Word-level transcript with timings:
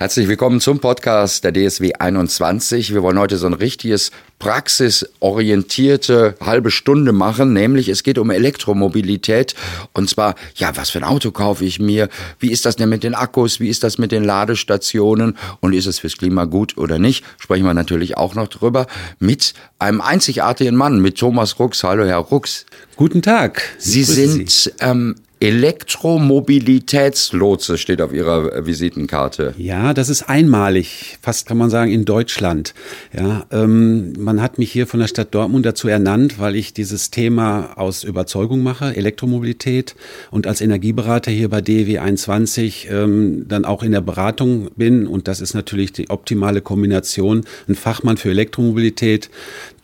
Herzlich 0.00 0.28
willkommen 0.28 0.62
zum 0.62 0.80
Podcast 0.80 1.44
der 1.44 1.52
DSW 1.52 1.92
21. 1.92 2.94
Wir 2.94 3.02
wollen 3.02 3.18
heute 3.18 3.36
so 3.36 3.46
ein 3.46 3.52
richtiges 3.52 4.12
praxisorientierte 4.38 6.36
halbe 6.40 6.70
Stunde 6.70 7.12
machen, 7.12 7.52
nämlich 7.52 7.90
es 7.90 8.02
geht 8.02 8.16
um 8.16 8.30
Elektromobilität 8.30 9.54
und 9.92 10.08
zwar, 10.08 10.36
ja, 10.54 10.74
was 10.74 10.88
für 10.88 11.00
ein 11.00 11.04
Auto 11.04 11.32
kaufe 11.32 11.66
ich 11.66 11.80
mir? 11.80 12.08
Wie 12.38 12.50
ist 12.50 12.64
das 12.64 12.76
denn 12.76 12.88
mit 12.88 13.04
den 13.04 13.14
Akkus? 13.14 13.60
Wie 13.60 13.68
ist 13.68 13.84
das 13.84 13.98
mit 13.98 14.10
den 14.10 14.24
Ladestationen? 14.24 15.36
Und 15.60 15.74
ist 15.74 15.84
es 15.84 15.98
fürs 15.98 16.16
Klima 16.16 16.46
gut 16.46 16.78
oder 16.78 16.98
nicht? 16.98 17.22
Sprechen 17.36 17.66
wir 17.66 17.74
natürlich 17.74 18.16
auch 18.16 18.34
noch 18.34 18.48
drüber 18.48 18.86
mit 19.18 19.52
einem 19.78 20.00
einzigartigen 20.00 20.76
Mann, 20.76 21.00
mit 21.00 21.18
Thomas 21.18 21.58
Rux. 21.58 21.84
Hallo, 21.84 22.06
Herr 22.06 22.16
Rux. 22.16 22.64
Guten 22.96 23.20
Tag. 23.20 23.60
Sie 23.76 24.04
sind 24.04 24.72
ähm, 24.80 25.16
Elektromobilitätslotse 25.42 27.78
steht 27.78 28.02
auf 28.02 28.12
Ihrer 28.12 28.66
Visitenkarte. 28.66 29.54
Ja, 29.56 29.94
das 29.94 30.10
ist 30.10 30.24
einmalig, 30.24 31.16
fast 31.22 31.46
kann 31.46 31.56
man 31.56 31.70
sagen 31.70 31.90
in 31.90 32.04
Deutschland. 32.04 32.74
Ja, 33.16 33.46
ähm, 33.50 34.12
man 34.18 34.42
hat 34.42 34.58
mich 34.58 34.70
hier 34.70 34.86
von 34.86 35.00
der 35.00 35.06
Stadt 35.06 35.34
Dortmund 35.34 35.64
dazu 35.64 35.88
ernannt, 35.88 36.38
weil 36.38 36.56
ich 36.56 36.74
dieses 36.74 37.10
Thema 37.10 37.78
aus 37.78 38.04
Überzeugung 38.04 38.62
mache, 38.62 38.94
Elektromobilität 38.94 39.96
und 40.30 40.46
als 40.46 40.60
Energieberater 40.60 41.30
hier 41.30 41.48
bei 41.48 41.62
DEW 41.62 41.98
21 41.98 42.88
ähm, 42.90 43.46
dann 43.48 43.64
auch 43.64 43.82
in 43.82 43.92
der 43.92 44.02
Beratung 44.02 44.68
bin 44.76 45.06
und 45.06 45.26
das 45.26 45.40
ist 45.40 45.54
natürlich 45.54 45.94
die 45.94 46.10
optimale 46.10 46.60
Kombination, 46.60 47.46
ein 47.66 47.76
Fachmann 47.76 48.18
für 48.18 48.28
Elektromobilität, 48.28 49.30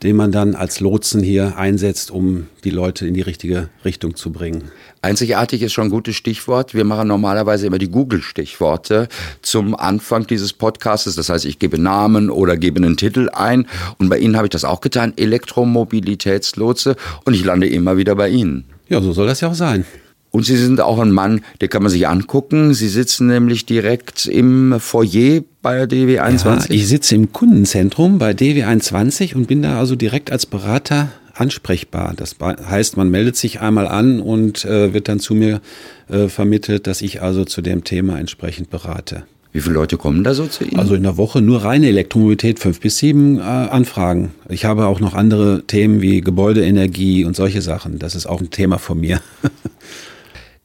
den 0.02 0.16
man 0.16 0.32
dann 0.32 0.54
als 0.54 0.80
Lotsen 0.80 1.22
hier 1.22 1.56
einsetzt, 1.56 2.10
um 2.10 2.48
die 2.64 2.70
Leute 2.70 3.06
in 3.06 3.14
die 3.14 3.22
richtige 3.22 3.70
Richtung 3.86 4.16
zu 4.16 4.30
bringen. 4.30 4.64
Einzigartig 5.00 5.45
ist 5.52 5.72
schon 5.72 5.88
ein 5.88 5.90
gutes 5.90 6.16
Stichwort. 6.16 6.74
Wir 6.74 6.84
machen 6.84 7.08
normalerweise 7.08 7.66
immer 7.66 7.78
die 7.78 7.90
Google-Stichworte 7.90 9.08
zum 9.42 9.74
Anfang 9.74 10.26
dieses 10.26 10.52
Podcasts. 10.52 11.14
Das 11.14 11.28
heißt, 11.28 11.44
ich 11.44 11.58
gebe 11.58 11.78
Namen 11.78 12.30
oder 12.30 12.56
gebe 12.56 12.76
einen 12.76 12.96
Titel 12.96 13.28
ein. 13.32 13.66
Und 13.98 14.08
bei 14.08 14.18
Ihnen 14.18 14.36
habe 14.36 14.46
ich 14.46 14.50
das 14.50 14.64
auch 14.64 14.80
getan, 14.80 15.12
Elektromobilitätslotse. 15.16 16.96
Und 17.24 17.34
ich 17.34 17.44
lande 17.44 17.68
immer 17.68 17.96
wieder 17.96 18.14
bei 18.14 18.28
Ihnen. 18.28 18.64
Ja, 18.88 19.00
so 19.00 19.12
soll 19.12 19.26
das 19.26 19.40
ja 19.40 19.48
auch 19.48 19.54
sein. 19.54 19.84
Und 20.30 20.44
Sie 20.44 20.56
sind 20.56 20.80
auch 20.80 20.98
ein 20.98 21.12
Mann, 21.12 21.40
den 21.62 21.70
kann 21.70 21.82
man 21.82 21.90
sich 21.90 22.06
angucken. 22.06 22.74
Sie 22.74 22.88
sitzen 22.88 23.28
nämlich 23.28 23.64
direkt 23.64 24.26
im 24.26 24.78
Foyer 24.80 25.40
bei 25.62 25.86
der 25.86 25.88
DW21. 25.88 26.44
Ja, 26.44 26.64
ich 26.68 26.88
sitze 26.88 27.14
im 27.14 27.32
Kundenzentrum 27.32 28.18
bei 28.18 28.32
DW21 28.32 29.34
und 29.34 29.46
bin 29.46 29.62
da 29.62 29.78
also 29.78 29.96
direkt 29.96 30.30
als 30.30 30.44
Berater 30.44 31.08
ansprechbar. 31.36 32.14
Das 32.16 32.36
heißt, 32.40 32.96
man 32.96 33.10
meldet 33.10 33.36
sich 33.36 33.60
einmal 33.60 33.86
an 33.86 34.20
und 34.20 34.64
äh, 34.64 34.92
wird 34.92 35.08
dann 35.08 35.20
zu 35.20 35.34
mir 35.34 35.60
äh, 36.08 36.28
vermittelt, 36.28 36.86
dass 36.86 37.02
ich 37.02 37.22
also 37.22 37.44
zu 37.44 37.62
dem 37.62 37.84
Thema 37.84 38.18
entsprechend 38.18 38.70
berate. 38.70 39.24
Wie 39.52 39.62
viele 39.62 39.74
Leute 39.74 39.96
kommen 39.96 40.22
da 40.22 40.34
so 40.34 40.46
zu 40.46 40.64
Ihnen? 40.64 40.78
Also 40.78 40.94
in 40.94 41.02
der 41.02 41.16
Woche 41.16 41.40
nur 41.40 41.64
reine 41.64 41.88
Elektromobilität, 41.88 42.58
fünf 42.58 42.80
bis 42.80 42.98
sieben 42.98 43.38
äh, 43.38 43.42
Anfragen. 43.42 44.34
Ich 44.50 44.66
habe 44.66 44.86
auch 44.86 45.00
noch 45.00 45.14
andere 45.14 45.62
Themen 45.66 46.02
wie 46.02 46.20
Gebäudeenergie 46.20 47.24
und 47.24 47.34
solche 47.36 47.62
Sachen. 47.62 47.98
Das 47.98 48.14
ist 48.14 48.26
auch 48.26 48.40
ein 48.40 48.50
Thema 48.50 48.78
von 48.78 49.00
mir. 49.00 49.20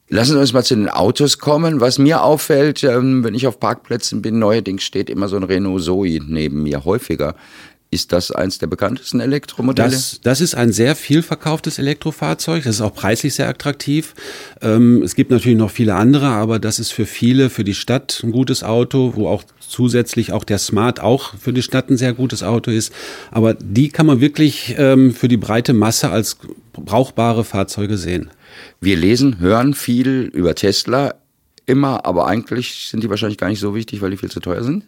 Lassen 0.09 0.33
Sie 0.33 0.39
uns 0.39 0.51
mal 0.51 0.65
zu 0.65 0.75
den 0.75 0.89
Autos 0.89 1.37
kommen. 1.37 1.79
Was 1.79 1.99
mir 1.99 2.21
auffällt, 2.21 2.83
ähm, 2.83 3.23
wenn 3.23 3.33
ich 3.33 3.47
auf 3.47 3.61
Parkplätzen 3.61 4.21
bin, 4.21 4.39
neuerdings 4.39 4.83
steht 4.83 5.09
immer 5.09 5.29
so 5.29 5.37
ein 5.37 5.43
Renault 5.43 5.83
Zoe 5.83 6.19
neben 6.27 6.63
mir, 6.63 6.83
häufiger. 6.83 7.35
Ist 7.93 8.13
das 8.13 8.31
eins 8.31 8.57
der 8.57 8.67
bekanntesten 8.67 9.19
Elektromodelle? 9.19 9.91
Das, 9.91 10.21
das 10.23 10.39
ist 10.39 10.55
ein 10.55 10.71
sehr 10.71 10.95
viel 10.95 11.21
verkauftes 11.21 11.77
Elektrofahrzeug. 11.77 12.63
Das 12.63 12.75
ist 12.75 12.81
auch 12.81 12.93
preislich 12.93 13.33
sehr 13.33 13.49
attraktiv. 13.49 14.13
Ähm, 14.61 15.03
es 15.03 15.13
gibt 15.13 15.29
natürlich 15.29 15.57
noch 15.57 15.71
viele 15.71 15.95
andere, 15.95 16.27
aber 16.27 16.57
das 16.57 16.79
ist 16.79 16.93
für 16.93 17.05
viele, 17.05 17.49
für 17.49 17.65
die 17.65 17.73
Stadt 17.73 18.21
ein 18.23 18.31
gutes 18.31 18.63
Auto, 18.63 19.11
wo 19.17 19.27
auch 19.27 19.43
zusätzlich 19.59 20.31
auch 20.31 20.45
der 20.45 20.57
Smart 20.57 21.01
auch 21.01 21.33
für 21.37 21.51
die 21.51 21.61
Stadt 21.61 21.89
ein 21.89 21.97
sehr 21.97 22.13
gutes 22.13 22.43
Auto 22.43 22.71
ist. 22.71 22.93
Aber 23.29 23.55
die 23.55 23.89
kann 23.89 24.05
man 24.05 24.21
wirklich 24.21 24.73
ähm, 24.77 25.13
für 25.13 25.27
die 25.27 25.35
breite 25.35 25.73
Masse 25.73 26.11
als 26.11 26.37
brauchbare 26.71 27.43
Fahrzeuge 27.43 27.97
sehen. 27.97 28.29
Wir 28.79 28.95
lesen, 28.95 29.39
hören 29.39 29.73
viel 29.73 30.31
über 30.33 30.55
Tesla 30.55 31.15
immer, 31.65 32.05
aber 32.05 32.25
eigentlich 32.27 32.87
sind 32.89 33.03
die 33.03 33.09
wahrscheinlich 33.09 33.37
gar 33.37 33.49
nicht 33.49 33.59
so 33.59 33.75
wichtig, 33.75 34.01
weil 34.01 34.11
die 34.11 34.17
viel 34.17 34.31
zu 34.31 34.39
teuer 34.39 34.63
sind. 34.63 34.85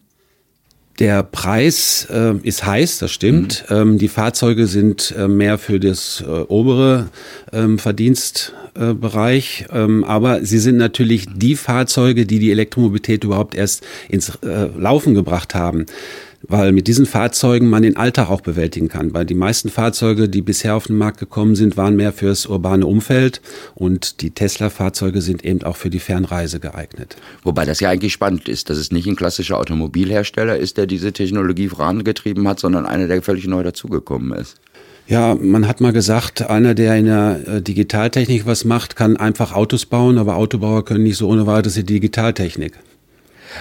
Der 1.00 1.24
Preis 1.24 2.08
äh, 2.12 2.36
ist 2.44 2.66
heiß, 2.66 3.00
das 3.00 3.12
stimmt. 3.12 3.66
Mhm. 3.70 3.76
Ähm, 3.76 3.98
die 3.98 4.08
Fahrzeuge 4.08 4.68
sind 4.68 5.14
äh, 5.18 5.28
mehr 5.28 5.58
für 5.58 5.80
das 5.80 6.24
äh, 6.26 6.30
obere 6.30 7.10
ähm, 7.52 7.80
Verdienstbereich, 7.80 9.66
ähm, 9.72 10.04
aber 10.04 10.46
sie 10.46 10.60
sind 10.60 10.78
natürlich 10.78 11.28
die 11.34 11.56
Fahrzeuge, 11.56 12.26
die 12.28 12.40
die 12.40 12.52
Elektromobilität 12.52 13.24
überhaupt 13.24 13.56
erst 13.56 13.84
ins 14.08 14.30
äh, 14.44 14.68
Laufen 14.78 15.16
gebracht 15.16 15.56
haben 15.56 15.88
weil 16.48 16.72
mit 16.72 16.88
diesen 16.88 17.06
Fahrzeugen 17.06 17.70
man 17.70 17.84
den 17.84 17.98
Alltag 17.98 18.30
auch 18.30 18.42
bewältigen 18.42 18.90
kann. 18.90 19.14
Weil 19.14 19.26
die 19.26 19.34
meisten 19.34 19.70
Fahrzeuge, 19.70 20.30
die 20.30 20.42
bisher 20.42 20.76
auf 20.76 20.88
den 20.88 20.98
Markt 20.98 21.20
gekommen 21.20 21.56
sind, 21.56 21.78
waren 21.78 21.96
mehr 21.96 22.14
fürs 22.14 22.46
urbane 22.46 22.86
Umfeld 22.86 23.42
und 23.76 24.22
die 24.22 24.32
Tesla-Fahrzeuge 24.32 25.22
sind 25.22 25.44
eben 25.46 25.64
auch 25.64 25.78
für 25.78 25.90
die 25.90 26.00
Fernreise 26.00 26.60
geeignet. 26.60 27.16
Wobei 27.44 27.66
das 27.66 27.80
ja 27.80 27.90
eigentlich 27.90 28.14
spannend 28.14 28.50
ist, 28.50 28.70
dass 28.70 28.78
es 28.78 28.92
nicht 28.92 29.08
ein 29.08 29.16
klassischer 29.16 29.58
Automobilhersteller 29.58 30.58
ist, 30.58 30.78
der 30.78 30.86
diese 30.86 31.14
Technologie 31.14 31.70
vorangetrieben 31.70 32.48
hat, 32.48 32.60
sondern 32.60 32.86
einer, 32.86 33.08
der 33.08 33.22
völlig 33.22 33.48
neu 33.48 33.64
dazugekommen 33.64 34.38
ist. 34.38 34.58
Ja, 35.08 35.36
man 35.36 35.68
hat 35.68 35.82
mal 35.82 35.92
gesagt, 35.92 36.50
einer, 36.50 36.76
der 36.76 36.96
in 36.96 37.06
der 37.06 37.40
äh, 37.46 37.62
Digitaltechnik 37.62 38.46
was 38.46 38.64
macht, 38.64 38.96
kann 38.96 39.18
einfach 39.18 39.54
Autos 39.54 39.86
bauen, 39.86 40.18
aber 40.18 40.38
Autobauer 40.38 40.86
können 40.86 41.04
nicht 41.04 41.18
so 41.18 41.28
ohne 41.28 41.46
weiteres 41.46 41.74
die 41.74 41.84
Digitaltechnik. 41.84 42.74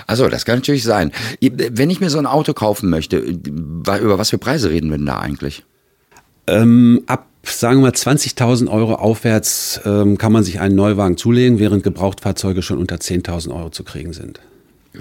Also, 0.06 0.28
das 0.28 0.44
kann 0.44 0.56
natürlich 0.56 0.84
sein. 0.84 1.12
Wenn 1.40 1.90
ich 1.90 2.00
mir 2.00 2.10
so 2.10 2.18
ein 2.18 2.26
Auto 2.26 2.52
kaufen 2.52 2.90
möchte, 2.90 3.18
über 3.18 4.18
was 4.18 4.30
für 4.30 4.38
Preise 4.38 4.70
reden 4.70 4.90
wir 4.90 4.98
denn 4.98 5.06
da 5.06 5.18
eigentlich? 5.18 5.64
Ähm, 6.46 7.02
ab 7.06 7.26
sagen 7.44 7.80
wir 7.80 7.88
mal 7.88 7.90
20.000 7.90 8.70
Euro 8.70 8.94
aufwärts 8.94 9.80
ähm, 9.84 10.16
kann 10.16 10.32
man 10.32 10.44
sich 10.44 10.60
einen 10.60 10.76
Neuwagen 10.76 11.16
zulegen, 11.16 11.58
während 11.58 11.82
Gebrauchtfahrzeuge 11.82 12.62
schon 12.62 12.78
unter 12.78 12.96
10.000 12.96 13.54
Euro 13.54 13.70
zu 13.70 13.82
kriegen 13.84 14.12
sind. 14.12 14.40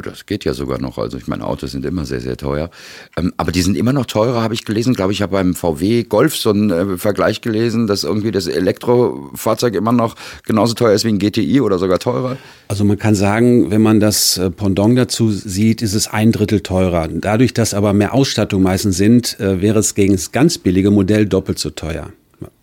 Das 0.01 0.25
geht 0.25 0.45
ja 0.45 0.53
sogar 0.53 0.79
noch. 0.79 0.97
Also 0.97 1.17
ich 1.17 1.27
meine, 1.27 1.45
Autos 1.45 1.71
sind 1.71 1.85
immer 1.85 2.05
sehr, 2.05 2.19
sehr 2.21 2.37
teuer. 2.37 2.69
Ähm, 3.17 3.33
aber 3.37 3.51
die 3.51 3.61
sind 3.61 3.77
immer 3.77 3.93
noch 3.93 4.05
teurer, 4.05 4.41
habe 4.41 4.53
ich 4.53 4.65
gelesen. 4.65 4.93
Glaube 4.93 5.13
ich, 5.13 5.21
habe 5.21 5.33
beim 5.33 5.53
VW 5.53 6.03
Golf 6.03 6.35
so 6.35 6.49
einen 6.49 6.69
äh, 6.71 6.97
Vergleich 6.97 7.41
gelesen, 7.41 7.87
dass 7.87 8.03
irgendwie 8.03 8.31
das 8.31 8.47
Elektrofahrzeug 8.47 9.75
immer 9.75 9.91
noch 9.91 10.15
genauso 10.45 10.73
teuer 10.73 10.93
ist 10.93 11.05
wie 11.05 11.09
ein 11.09 11.19
GTI 11.19 11.61
oder 11.61 11.79
sogar 11.79 11.99
teurer. 11.99 12.37
Also 12.67 12.83
man 12.83 12.97
kann 12.97 13.15
sagen, 13.15 13.71
wenn 13.71 13.81
man 13.81 13.99
das 13.99 14.37
äh, 14.37 14.49
Pendant 14.49 14.97
dazu 14.97 15.31
sieht, 15.31 15.81
ist 15.81 15.93
es 15.93 16.07
ein 16.07 16.31
Drittel 16.31 16.61
teurer. 16.61 17.07
Dadurch, 17.07 17.53
dass 17.53 17.73
aber 17.73 17.93
mehr 17.93 18.13
Ausstattung 18.13 18.63
meistens 18.63 18.97
sind, 18.97 19.39
äh, 19.39 19.61
wäre 19.61 19.79
es 19.79 19.95
gegen 19.95 20.13
das 20.13 20.31
ganz 20.31 20.57
billige 20.57 20.91
Modell 20.91 21.25
doppelt 21.25 21.59
so 21.59 21.69
teuer. 21.69 22.11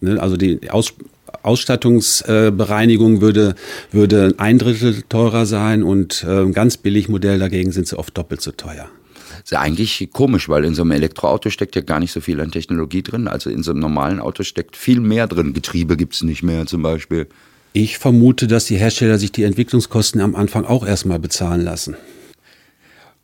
Ne, 0.00 0.20
also 0.20 0.36
die 0.36 0.70
Aus 0.70 0.94
Ausstattungsbereinigung 1.42 3.20
würde, 3.20 3.54
würde 3.90 4.34
ein 4.38 4.58
Drittel 4.58 5.02
teurer 5.08 5.46
sein 5.46 5.82
und 5.82 6.24
äh, 6.28 6.50
ganz 6.50 6.76
billig 6.76 7.08
Modell 7.08 7.38
dagegen 7.38 7.72
sind 7.72 7.86
sie 7.86 7.98
oft 7.98 8.16
doppelt 8.16 8.40
so 8.40 8.52
teuer. 8.52 8.88
Das 9.30 9.44
ist 9.44 9.50
ja 9.52 9.60
eigentlich 9.60 10.08
komisch, 10.12 10.48
weil 10.48 10.64
in 10.64 10.74
so 10.74 10.82
einem 10.82 10.90
Elektroauto 10.92 11.50
steckt 11.50 11.76
ja 11.76 11.82
gar 11.82 12.00
nicht 12.00 12.12
so 12.12 12.20
viel 12.20 12.40
an 12.40 12.50
Technologie 12.50 13.02
drin. 13.02 13.28
Also 13.28 13.50
in 13.50 13.62
so 13.62 13.70
einem 13.70 13.80
normalen 13.80 14.20
Auto 14.20 14.42
steckt 14.42 14.76
viel 14.76 15.00
mehr 15.00 15.26
drin. 15.26 15.54
Getriebe 15.54 15.96
gibt 15.96 16.14
es 16.14 16.22
nicht 16.22 16.42
mehr 16.42 16.66
zum 16.66 16.82
Beispiel. 16.82 17.26
Ich 17.72 17.98
vermute, 17.98 18.46
dass 18.46 18.64
die 18.64 18.76
Hersteller 18.76 19.18
sich 19.18 19.32
die 19.32 19.44
Entwicklungskosten 19.44 20.20
am 20.20 20.34
Anfang 20.34 20.64
auch 20.64 20.86
erstmal 20.86 21.18
bezahlen 21.18 21.62
lassen. 21.62 21.96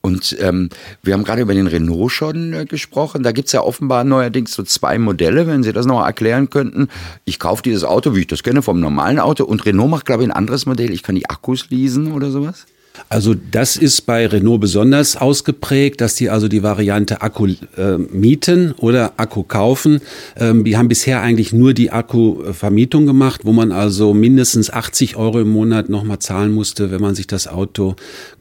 Und 0.05 0.37
ähm, 0.39 0.69
wir 1.03 1.15
haben 1.15 1.25
gerade 1.25 1.41
über 1.41 1.55
den 1.55 1.67
Renault 1.67 2.13
schon 2.13 2.53
äh, 2.53 2.67
gesprochen. 2.67 3.23
Da 3.23 3.33
gibt's 3.33 3.53
ja 3.53 3.63
offenbar 3.63 4.05
neuerdings 4.05 4.53
so 4.53 4.63
zwei 4.63 4.99
Modelle, 4.99 5.47
wenn 5.47 5.63
Sie 5.63 5.73
das 5.73 5.87
noch 5.87 6.05
erklären 6.05 6.51
könnten. 6.51 6.89
Ich 7.25 7.39
kaufe 7.39 7.63
dieses 7.63 7.85
Auto, 7.85 8.15
wie 8.15 8.21
ich 8.21 8.27
das 8.27 8.43
kenne, 8.43 8.61
vom 8.61 8.81
normalen 8.81 9.19
Auto. 9.19 9.45
Und 9.45 9.65
Renault 9.65 9.91
macht, 9.91 10.05
glaube 10.05 10.23
ich, 10.23 10.29
ein 10.29 10.37
anderes 10.37 10.67
Modell. 10.67 10.91
Ich 10.91 11.03
kann 11.03 11.15
die 11.15 11.31
Akkus 11.31 11.71
leasen 11.71 12.13
oder 12.13 12.31
sowas. 12.31 12.67
Also 13.09 13.35
das 13.35 13.77
ist 13.77 14.03
bei 14.03 14.27
Renault 14.27 14.61
besonders 14.61 15.17
ausgeprägt, 15.17 16.01
dass 16.01 16.15
die 16.15 16.31
also 16.31 16.47
die 16.49 16.63
Variante 16.63 17.23
Akku 17.23 17.49
äh, 17.77 17.99
mieten 17.99 18.73
oder 18.79 19.15
Akku 19.17 19.43
kaufen. 19.43 20.01
Ähm, 20.37 20.65
die 20.65 20.77
haben 20.77 20.89
bisher 20.89 21.21
eigentlich 21.21 21.53
nur 21.53 21.75
die 21.75 21.91
Akkuvermietung 21.91 23.07
gemacht, 23.07 23.41
wo 23.45 23.53
man 23.53 23.73
also 23.73 24.15
mindestens 24.15 24.71
80 24.71 25.17
Euro 25.17 25.41
im 25.41 25.51
Monat 25.51 25.89
nochmal 25.89 26.21
zahlen 26.21 26.53
musste, 26.53 26.91
wenn 26.91 27.01
man 27.01 27.15
sich 27.15 27.27
das 27.27 27.49
Auto 27.49 27.97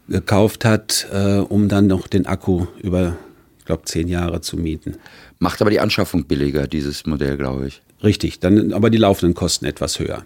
gekauft 0.08 0.66
hat, 0.66 1.08
äh, 1.12 1.38
um 1.38 1.68
dann 1.68 1.88
noch 1.88 2.08
den 2.08 2.26
Akku 2.28 2.68
über, 2.82 3.16
ich 3.60 3.66
glaube, 3.66 3.84
zehn 3.86 4.08
Jahre 4.08 4.42
zu 4.42 4.58
mieten. 4.58 4.96
Macht 5.44 5.60
aber 5.60 5.72
die 5.72 5.82
Anschaffung 5.82 6.24
billiger, 6.24 6.68
dieses 6.68 7.06
Modell, 7.06 7.36
glaube 7.36 7.68
ich. 7.68 7.82
Richtig, 8.02 8.40
dann 8.40 8.72
aber 8.72 8.90
die 8.90 8.98
laufenden 8.98 9.34
Kosten 9.34 9.66
etwas 9.66 10.00
höher. 10.00 10.24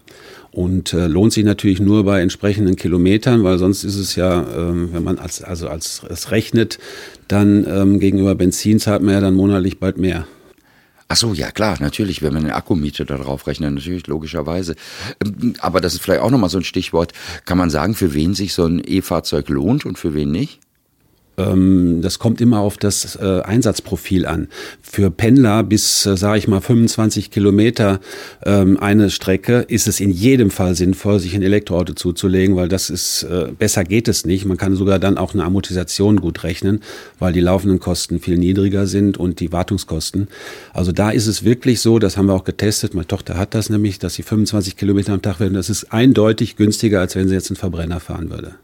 Und 0.51 0.93
äh, 0.93 1.07
lohnt 1.07 1.33
sich 1.33 1.43
natürlich 1.43 1.79
nur 1.79 2.03
bei 2.03 2.21
entsprechenden 2.21 2.75
Kilometern, 2.75 3.43
weil 3.43 3.57
sonst 3.57 3.83
ist 3.83 3.95
es 3.95 4.15
ja, 4.15 4.45
ähm, 4.55 4.89
wenn 4.93 5.03
man 5.03 5.17
als, 5.17 5.41
also 5.41 5.69
als 5.69 6.03
es 6.07 6.29
rechnet, 6.29 6.77
dann 7.27 7.65
ähm, 7.67 7.99
gegenüber 7.99 8.35
Benzin 8.35 8.79
zahlt 8.79 9.01
man 9.01 9.15
ja 9.15 9.19
dann 9.19 9.33
monatlich 9.33 9.79
bald 9.79 9.97
mehr. 9.97 10.27
Ach 11.07 11.17
so, 11.17 11.33
ja 11.33 11.49
klar, 11.49 11.77
natürlich, 11.79 12.21
wenn 12.21 12.35
man 12.35 12.43
eine 12.43 12.53
Akkumiete 12.53 13.03
darauf 13.03 13.47
rechnet, 13.47 13.73
natürlich 13.73 14.05
logischerweise. 14.05 14.75
Ähm, 15.25 15.55
aber 15.57 15.81
das 15.81 15.95
ist 15.95 16.03
vielleicht 16.03 16.21
auch 16.21 16.29
nochmal 16.29 16.51
so 16.51 16.59
ein 16.59 16.63
Stichwort. 16.63 17.13
Kann 17.45 17.57
man 17.57 17.71
sagen, 17.71 17.95
für 17.95 18.13
wen 18.13 18.35
sich 18.35 18.53
so 18.53 18.65
ein 18.65 18.83
E-Fahrzeug 18.85 19.49
lohnt 19.49 19.83
und 19.83 19.97
für 19.97 20.13
wen 20.13 20.29
nicht? 20.29 20.59
Ähm, 21.37 22.01
das 22.01 22.17
kommt 22.17 22.41
immer 22.41 22.59
auf 22.59 22.77
das 22.77 23.15
äh, 23.15 23.41
Einsatzprofil 23.41 24.25
an. 24.25 24.47
Für 24.81 25.11
Pendler 25.11 25.63
bis, 25.63 26.05
äh, 26.05 26.17
sage 26.17 26.39
ich 26.39 26.47
mal, 26.47 26.61
25 26.61 27.29
Kilometer 27.29 27.99
ähm, 28.43 28.79
eine 28.79 29.11
Strecke 29.11 29.65
ist 29.67 29.87
es 29.87 29.99
in 29.99 30.09
jedem 30.09 30.49
Fall 30.49 30.75
sinnvoll, 30.75 31.19
sich 31.19 31.35
ein 31.35 31.43
Elektroauto 31.43 31.93
zuzulegen, 31.93 32.55
weil 32.55 32.69
das 32.69 32.89
ist, 32.89 33.23
äh, 33.23 33.49
besser 33.57 33.83
geht 33.83 34.07
es 34.07 34.25
nicht. 34.25 34.45
Man 34.45 34.57
kann 34.57 34.75
sogar 34.75 34.97
dann 34.97 35.17
auch 35.17 35.33
eine 35.33 35.43
Amortisation 35.43 36.19
gut 36.19 36.43
rechnen, 36.43 36.81
weil 37.19 37.33
die 37.33 37.41
laufenden 37.41 37.79
Kosten 37.79 38.19
viel 38.19 38.37
niedriger 38.37 38.87
sind 38.87 39.17
und 39.17 39.39
die 39.39 39.51
Wartungskosten. 39.51 40.27
Also 40.73 40.91
da 40.91 41.11
ist 41.11 41.27
es 41.27 41.43
wirklich 41.43 41.81
so, 41.81 41.99
das 41.99 42.17
haben 42.17 42.25
wir 42.25 42.33
auch 42.33 42.45
getestet, 42.45 42.95
meine 42.95 43.07
Tochter 43.07 43.37
hat 43.37 43.53
das 43.53 43.69
nämlich, 43.69 43.99
dass 43.99 44.15
sie 44.15 44.23
25 44.23 44.75
Kilometer 44.75 45.13
am 45.13 45.21
Tag 45.21 45.39
werden. 45.39 45.53
Das 45.53 45.69
ist 45.69 45.93
eindeutig 45.93 46.55
günstiger, 46.55 46.99
als 46.99 47.15
wenn 47.15 47.27
sie 47.27 47.35
jetzt 47.35 47.51
einen 47.51 47.57
Verbrenner 47.57 47.99
fahren 47.99 48.31
würde. 48.31 48.55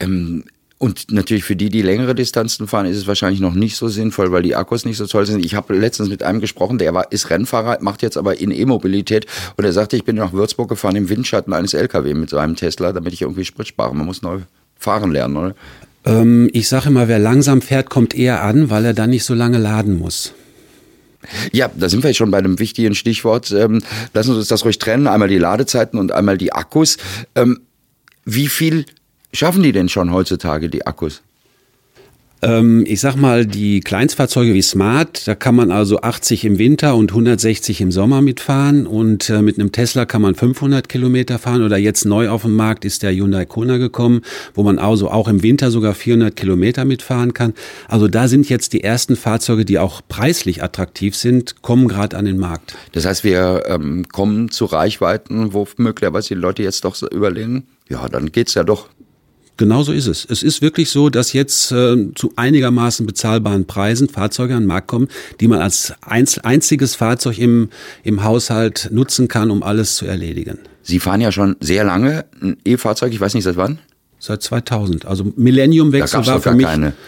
Ähm 0.00 0.44
und 0.78 1.10
natürlich 1.10 1.44
für 1.44 1.56
die, 1.56 1.70
die 1.70 1.82
längere 1.82 2.14
Distanzen 2.14 2.68
fahren, 2.68 2.86
ist 2.86 2.96
es 2.96 3.06
wahrscheinlich 3.08 3.40
noch 3.40 3.54
nicht 3.54 3.76
so 3.76 3.88
sinnvoll, 3.88 4.30
weil 4.30 4.42
die 4.42 4.54
Akkus 4.54 4.84
nicht 4.84 4.96
so 4.96 5.06
toll 5.06 5.26
sind. 5.26 5.44
Ich 5.44 5.54
habe 5.54 5.76
letztens 5.76 6.08
mit 6.08 6.22
einem 6.22 6.40
gesprochen, 6.40 6.78
der 6.78 6.94
war, 6.94 7.10
ist 7.10 7.30
Rennfahrer, 7.30 7.78
macht 7.80 8.02
jetzt 8.02 8.16
aber 8.16 8.40
in 8.40 8.52
E-Mobilität 8.52 9.26
und 9.56 9.64
er 9.64 9.72
sagte, 9.72 9.96
ich 9.96 10.04
bin 10.04 10.16
nach 10.16 10.32
Würzburg 10.32 10.68
gefahren 10.68 10.94
im 10.94 11.08
Windschatten 11.08 11.52
eines 11.52 11.74
LKW 11.74 12.14
mit 12.14 12.30
seinem 12.30 12.54
Tesla, 12.54 12.92
damit 12.92 13.12
ich 13.12 13.22
irgendwie 13.22 13.44
Sprit 13.44 13.66
spare. 13.66 13.94
Man 13.94 14.06
muss 14.06 14.22
neu 14.22 14.38
fahren 14.78 15.10
lernen, 15.10 15.36
oder? 15.36 15.54
Ähm, 16.04 16.48
ich 16.52 16.68
sage 16.68 16.88
immer, 16.88 17.08
wer 17.08 17.18
langsam 17.18 17.60
fährt, 17.60 17.90
kommt 17.90 18.14
eher 18.14 18.42
an, 18.44 18.70
weil 18.70 18.84
er 18.84 18.94
dann 18.94 19.10
nicht 19.10 19.24
so 19.24 19.34
lange 19.34 19.58
laden 19.58 19.98
muss. 19.98 20.32
Ja, 21.52 21.68
da 21.74 21.88
sind 21.88 22.04
wir 22.04 22.10
jetzt 22.10 22.18
schon 22.18 22.30
bei 22.30 22.38
einem 22.38 22.60
wichtigen 22.60 22.94
Stichwort. 22.94 23.50
Ähm, 23.50 23.82
lassen 24.14 24.32
Sie 24.32 24.38
uns 24.38 24.48
das 24.48 24.64
ruhig 24.64 24.78
trennen. 24.78 25.08
Einmal 25.08 25.28
die 25.28 25.38
Ladezeiten 25.38 25.98
und 25.98 26.12
einmal 26.12 26.38
die 26.38 26.52
Akkus. 26.52 26.96
Ähm, 27.34 27.60
wie 28.24 28.46
viel 28.46 28.86
schaffen 29.38 29.62
die 29.62 29.72
denn 29.72 29.88
schon 29.88 30.12
heutzutage, 30.12 30.68
die 30.68 30.86
Akkus? 30.86 31.22
Ähm, 32.40 32.84
ich 32.86 33.00
sag 33.00 33.16
mal, 33.16 33.46
die 33.46 33.80
Kleinstfahrzeuge 33.80 34.54
wie 34.54 34.62
Smart, 34.62 35.26
da 35.26 35.34
kann 35.34 35.56
man 35.56 35.72
also 35.72 36.00
80 36.02 36.44
im 36.44 36.58
Winter 36.58 36.94
und 36.94 37.10
160 37.10 37.80
im 37.80 37.90
Sommer 37.90 38.20
mitfahren 38.20 38.86
und 38.86 39.28
äh, 39.28 39.42
mit 39.42 39.58
einem 39.58 39.72
Tesla 39.72 40.04
kann 40.04 40.22
man 40.22 40.36
500 40.36 40.88
Kilometer 40.88 41.38
fahren 41.40 41.64
oder 41.64 41.78
jetzt 41.78 42.04
neu 42.04 42.28
auf 42.28 42.42
dem 42.42 42.54
Markt 42.54 42.84
ist 42.84 43.02
der 43.02 43.12
Hyundai 43.12 43.44
Kona 43.44 43.78
gekommen, 43.78 44.22
wo 44.54 44.62
man 44.62 44.78
also 44.78 45.10
auch 45.10 45.26
im 45.26 45.42
Winter 45.42 45.72
sogar 45.72 45.94
400 45.94 46.36
Kilometer 46.36 46.84
mitfahren 46.84 47.34
kann. 47.34 47.54
Also 47.88 48.06
da 48.06 48.28
sind 48.28 48.48
jetzt 48.48 48.72
die 48.72 48.84
ersten 48.84 49.16
Fahrzeuge, 49.16 49.64
die 49.64 49.80
auch 49.80 50.00
preislich 50.08 50.62
attraktiv 50.62 51.16
sind, 51.16 51.60
kommen 51.62 51.88
gerade 51.88 52.16
an 52.16 52.24
den 52.24 52.38
Markt. 52.38 52.76
Das 52.92 53.04
heißt, 53.04 53.24
wir 53.24 53.64
ähm, 53.66 54.06
kommen 54.12 54.50
zu 54.52 54.66
Reichweiten, 54.66 55.54
wo 55.54 55.66
möglicherweise 55.76 56.28
die 56.28 56.40
Leute 56.40 56.62
jetzt 56.62 56.84
doch 56.84 56.94
so 56.94 57.08
überlegen, 57.08 57.66
ja, 57.88 58.08
dann 58.08 58.30
geht's 58.30 58.54
ja 58.54 58.62
doch 58.62 58.88
Genauso 59.58 59.92
ist 59.92 60.06
es. 60.06 60.24
Es 60.24 60.44
ist 60.44 60.62
wirklich 60.62 60.88
so, 60.88 61.10
dass 61.10 61.32
jetzt 61.32 61.72
äh, 61.72 62.14
zu 62.14 62.32
einigermaßen 62.36 63.04
bezahlbaren 63.06 63.66
Preisen 63.66 64.08
Fahrzeuge 64.08 64.54
an 64.54 64.62
den 64.62 64.68
Markt 64.68 64.86
kommen, 64.86 65.08
die 65.40 65.48
man 65.48 65.60
als 65.60 65.92
einziges 66.00 66.94
Fahrzeug 66.94 67.38
im, 67.38 67.68
im 68.04 68.22
Haushalt 68.22 68.88
nutzen 68.92 69.26
kann, 69.26 69.50
um 69.50 69.64
alles 69.64 69.96
zu 69.96 70.06
erledigen. 70.06 70.58
Sie 70.82 71.00
fahren 71.00 71.20
ja 71.20 71.32
schon 71.32 71.56
sehr 71.60 71.84
lange 71.84 72.24
ein 72.40 72.56
E-Fahrzeug, 72.64 73.12
ich 73.12 73.20
weiß 73.20 73.34
nicht 73.34 73.44
seit 73.44 73.56
wann? 73.56 73.80
Seit 74.20 74.42
2000. 74.42 75.06
Also 75.06 75.32
Millennium-Wechsel 75.36 76.24
war 76.24 76.40
für 76.40 76.54
mich. 76.54 76.64
Keine. 76.64 76.94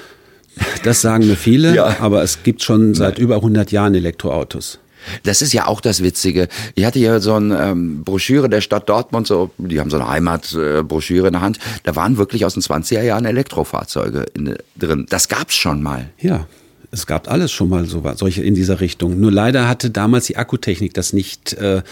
Das 0.82 1.00
sagen 1.00 1.26
mir 1.26 1.36
viele, 1.36 1.74
ja. 1.76 1.96
aber 2.00 2.22
es 2.22 2.42
gibt 2.42 2.62
schon 2.62 2.94
seit 2.94 3.14
Nein. 3.14 3.22
über 3.22 3.36
100 3.36 3.70
Jahren 3.70 3.94
Elektroautos. 3.94 4.80
Das 5.22 5.42
ist 5.42 5.52
ja 5.52 5.66
auch 5.66 5.80
das 5.80 6.02
Witzige. 6.02 6.48
Ich 6.74 6.84
hatte 6.84 6.98
hier 6.98 7.20
so 7.20 7.34
eine 7.34 7.58
ähm, 7.58 8.04
Broschüre 8.04 8.48
der 8.48 8.60
Stadt 8.60 8.88
Dortmund, 8.88 9.26
so, 9.26 9.50
die 9.58 9.80
haben 9.80 9.90
so 9.90 9.96
eine 9.96 10.08
Heimatbroschüre 10.08 11.26
äh, 11.26 11.28
in 11.28 11.32
der 11.32 11.42
Hand. 11.42 11.58
Da 11.84 11.96
waren 11.96 12.16
wirklich 12.16 12.44
aus 12.44 12.54
den 12.54 12.62
20er 12.62 13.02
Jahren 13.02 13.24
Elektrofahrzeuge 13.24 14.26
in, 14.34 14.56
drin. 14.76 15.06
Das 15.08 15.28
gab's 15.28 15.54
schon 15.54 15.82
mal. 15.82 16.10
Ja. 16.18 16.46
Es 16.92 17.06
gab 17.06 17.30
alles 17.30 17.52
schon 17.52 17.68
mal 17.68 17.86
so 17.86 18.02
solche 18.16 18.42
in 18.42 18.54
dieser 18.54 18.80
Richtung. 18.80 19.20
Nur 19.20 19.30
leider 19.30 19.68
hatte 19.68 19.90
damals 19.90 20.26
die 20.26 20.36
Akkutechnik 20.36 20.92
das 20.92 21.12
nicht 21.12 21.52
äh, 21.52 21.82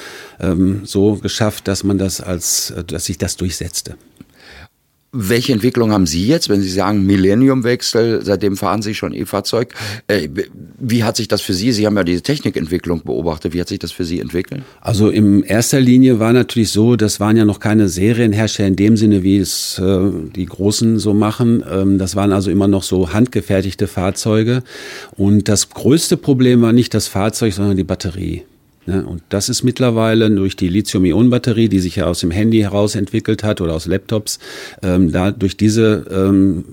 ähm, 0.40 0.80
so 0.84 1.14
geschafft, 1.14 1.68
dass 1.68 1.84
man 1.84 1.98
das 1.98 2.20
als, 2.20 2.70
äh, 2.70 2.82
dass 2.82 3.04
sich 3.04 3.16
das 3.16 3.36
durchsetzte. 3.36 3.94
Welche 5.10 5.54
Entwicklung 5.54 5.90
haben 5.90 6.06
Sie 6.06 6.26
jetzt, 6.26 6.50
wenn 6.50 6.60
Sie 6.60 6.68
sagen 6.68 7.06
Millenniumwechsel, 7.06 8.22
seitdem 8.22 8.58
fahren 8.58 8.82
Sie 8.82 8.94
schon 8.94 9.14
E-Fahrzeug? 9.14 9.72
Äh, 10.06 10.28
wie 10.78 11.02
hat 11.02 11.16
sich 11.16 11.28
das 11.28 11.40
für 11.40 11.54
Sie, 11.54 11.72
Sie 11.72 11.86
haben 11.86 11.96
ja 11.96 12.04
diese 12.04 12.20
Technikentwicklung 12.20 13.02
beobachtet, 13.04 13.54
wie 13.54 13.60
hat 13.60 13.68
sich 13.68 13.78
das 13.78 13.90
für 13.90 14.04
Sie 14.04 14.20
entwickelt? 14.20 14.64
Also 14.82 15.08
in 15.08 15.42
erster 15.42 15.80
Linie 15.80 16.20
war 16.20 16.34
natürlich 16.34 16.70
so, 16.70 16.94
das 16.96 17.20
waren 17.20 17.38
ja 17.38 17.46
noch 17.46 17.58
keine 17.58 17.88
Serienhersteller 17.88 18.68
in 18.68 18.76
dem 18.76 18.96
Sinne, 18.98 19.22
wie 19.22 19.38
es 19.38 19.78
äh, 19.78 20.10
die 20.36 20.44
Großen 20.44 20.98
so 20.98 21.14
machen. 21.14 21.64
Ähm, 21.70 21.96
das 21.96 22.14
waren 22.14 22.30
also 22.30 22.50
immer 22.50 22.68
noch 22.68 22.82
so 22.82 23.10
handgefertigte 23.10 23.86
Fahrzeuge. 23.86 24.62
Und 25.16 25.48
das 25.48 25.70
größte 25.70 26.18
Problem 26.18 26.60
war 26.60 26.74
nicht 26.74 26.92
das 26.92 27.08
Fahrzeug, 27.08 27.54
sondern 27.54 27.78
die 27.78 27.84
Batterie. 27.84 28.42
Ne? 28.88 29.04
Und 29.04 29.22
das 29.28 29.50
ist 29.50 29.62
mittlerweile 29.62 30.30
durch 30.30 30.56
die 30.56 30.68
Lithium-Ionen-Batterie, 30.68 31.68
die 31.68 31.78
sich 31.78 31.96
ja 31.96 32.06
aus 32.06 32.20
dem 32.20 32.30
Handy 32.30 32.60
heraus 32.60 32.94
entwickelt 32.94 33.44
hat 33.44 33.60
oder 33.60 33.74
aus 33.74 33.84
Laptops, 33.84 34.38
ähm, 34.82 35.12
da 35.12 35.30
durch 35.30 35.58
diese 35.58 36.06
ähm, 36.10 36.64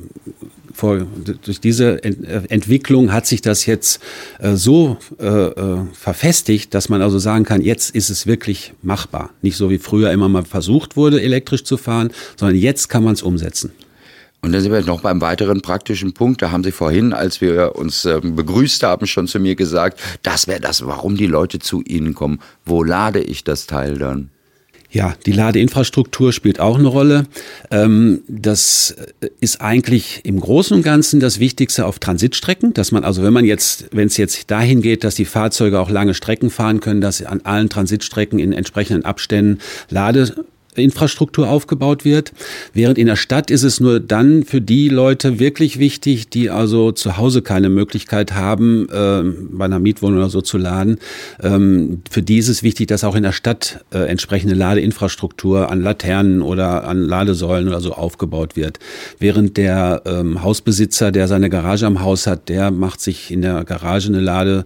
vor, 0.73 1.07
durch 1.43 1.61
diese 1.61 2.03
Entwicklung 2.03 3.13
hat 3.13 3.25
sich 3.25 3.41
das 3.41 3.65
jetzt 3.65 4.01
äh, 4.39 4.55
so 4.55 4.97
äh, 5.19 5.25
äh, 5.25 5.77
verfestigt, 5.93 6.73
dass 6.73 6.89
man 6.89 7.01
also 7.01 7.17
sagen 7.17 7.45
kann, 7.45 7.61
jetzt 7.61 7.95
ist 7.95 8.09
es 8.09 8.27
wirklich 8.27 8.73
machbar. 8.81 9.29
Nicht 9.41 9.55
so 9.55 9.69
wie 9.69 9.77
früher 9.77 10.11
immer 10.11 10.27
mal 10.27 10.43
versucht 10.43 10.97
wurde, 10.97 11.21
elektrisch 11.21 11.63
zu 11.63 11.77
fahren, 11.77 12.11
sondern 12.37 12.57
jetzt 12.57 12.89
kann 12.89 13.05
man 13.05 13.13
es 13.13 13.23
umsetzen. 13.23 13.71
Und 14.41 14.51
dann 14.51 14.61
sind 14.61 14.71
wir 14.71 14.81
noch 14.81 15.01
beim 15.01 15.21
weiteren 15.21 15.61
praktischen 15.61 16.13
Punkt. 16.13 16.41
Da 16.41 16.51
haben 16.51 16.63
Sie 16.63 16.71
vorhin, 16.71 17.13
als 17.13 17.41
wir 17.41 17.75
uns 17.75 18.05
ähm, 18.05 18.35
begrüßt 18.35 18.83
haben, 18.83 19.07
schon 19.07 19.27
zu 19.27 19.39
mir 19.39 19.55
gesagt, 19.55 19.99
das 20.21 20.47
wäre 20.47 20.59
das, 20.59 20.85
warum 20.85 21.15
die 21.17 21.27
Leute 21.27 21.59
zu 21.59 21.81
Ihnen 21.81 22.13
kommen. 22.13 22.39
Wo 22.63 22.83
lade 22.83 23.21
ich 23.21 23.43
das 23.43 23.65
Teil 23.65 23.97
dann? 23.97 24.29
Ja, 24.95 25.13
die 25.25 25.33
Ladeinfrastruktur 25.33 26.31
spielt 26.31 26.61
auch 26.61 26.79
eine 26.79 26.87
Rolle. 26.87 27.25
Ähm, 27.69 28.21
das 28.29 28.95
ist 29.41 29.59
eigentlich 29.59 30.21
im 30.23 30.39
Großen 30.39 30.77
und 30.77 30.83
Ganzen 30.83 31.19
das 31.19 31.39
Wichtigste 31.41 31.85
auf 31.85 31.99
Transitstrecken, 31.99 32.73
dass 32.73 32.93
man 32.93 33.03
also, 33.03 33.21
wenn 33.21 33.33
man 33.33 33.43
jetzt, 33.43 33.89
wenn 33.91 34.07
es 34.07 34.15
jetzt 34.15 34.49
dahin 34.51 34.81
geht, 34.81 35.03
dass 35.03 35.15
die 35.15 35.25
Fahrzeuge 35.25 35.81
auch 35.81 35.89
lange 35.89 36.13
Strecken 36.13 36.49
fahren 36.49 36.79
können, 36.79 37.01
dass 37.01 37.21
an 37.21 37.41
allen 37.41 37.67
Transitstrecken 37.67 38.39
in 38.39 38.53
entsprechenden 38.53 39.03
Abständen 39.03 39.59
Lade 39.89 40.45
Infrastruktur 40.75 41.49
aufgebaut 41.49 42.05
wird. 42.05 42.31
Während 42.73 42.97
in 42.97 43.07
der 43.07 43.15
Stadt 43.15 43.51
ist 43.51 43.63
es 43.63 43.79
nur 43.79 43.99
dann 43.99 44.43
für 44.43 44.61
die 44.61 44.89
Leute 44.89 45.39
wirklich 45.39 45.79
wichtig, 45.79 46.29
die 46.29 46.49
also 46.49 46.91
zu 46.91 47.17
Hause 47.17 47.41
keine 47.41 47.69
Möglichkeit 47.69 48.33
haben, 48.33 48.87
äh, 48.89 49.23
bei 49.51 49.65
einer 49.65 49.79
Mietwohnung 49.79 50.17
oder 50.17 50.29
so 50.29 50.41
zu 50.41 50.57
laden. 50.57 50.97
Ähm, 51.41 52.01
für 52.09 52.21
die 52.21 52.37
ist 52.37 52.49
es 52.49 52.63
wichtig, 52.63 52.87
dass 52.87 53.03
auch 53.03 53.15
in 53.15 53.23
der 53.23 53.31
Stadt 53.31 53.83
äh, 53.93 53.99
entsprechende 53.99 54.55
Ladeinfrastruktur 54.55 55.71
an 55.71 55.81
Laternen 55.81 56.41
oder 56.41 56.87
an 56.87 57.03
Ladesäulen 57.03 57.67
oder 57.67 57.81
so 57.81 57.93
aufgebaut 57.93 58.55
wird. 58.55 58.79
Während 59.19 59.57
der 59.57 60.01
ähm, 60.05 60.43
Hausbesitzer, 60.43 61.11
der 61.11 61.27
seine 61.27 61.49
Garage 61.49 61.85
am 61.85 62.01
Haus 62.01 62.27
hat, 62.27 62.49
der 62.49 62.71
macht 62.71 63.01
sich 63.01 63.31
in 63.31 63.41
der 63.41 63.63
Garage 63.63 64.07
eine 64.07 64.19
Lade 64.19 64.65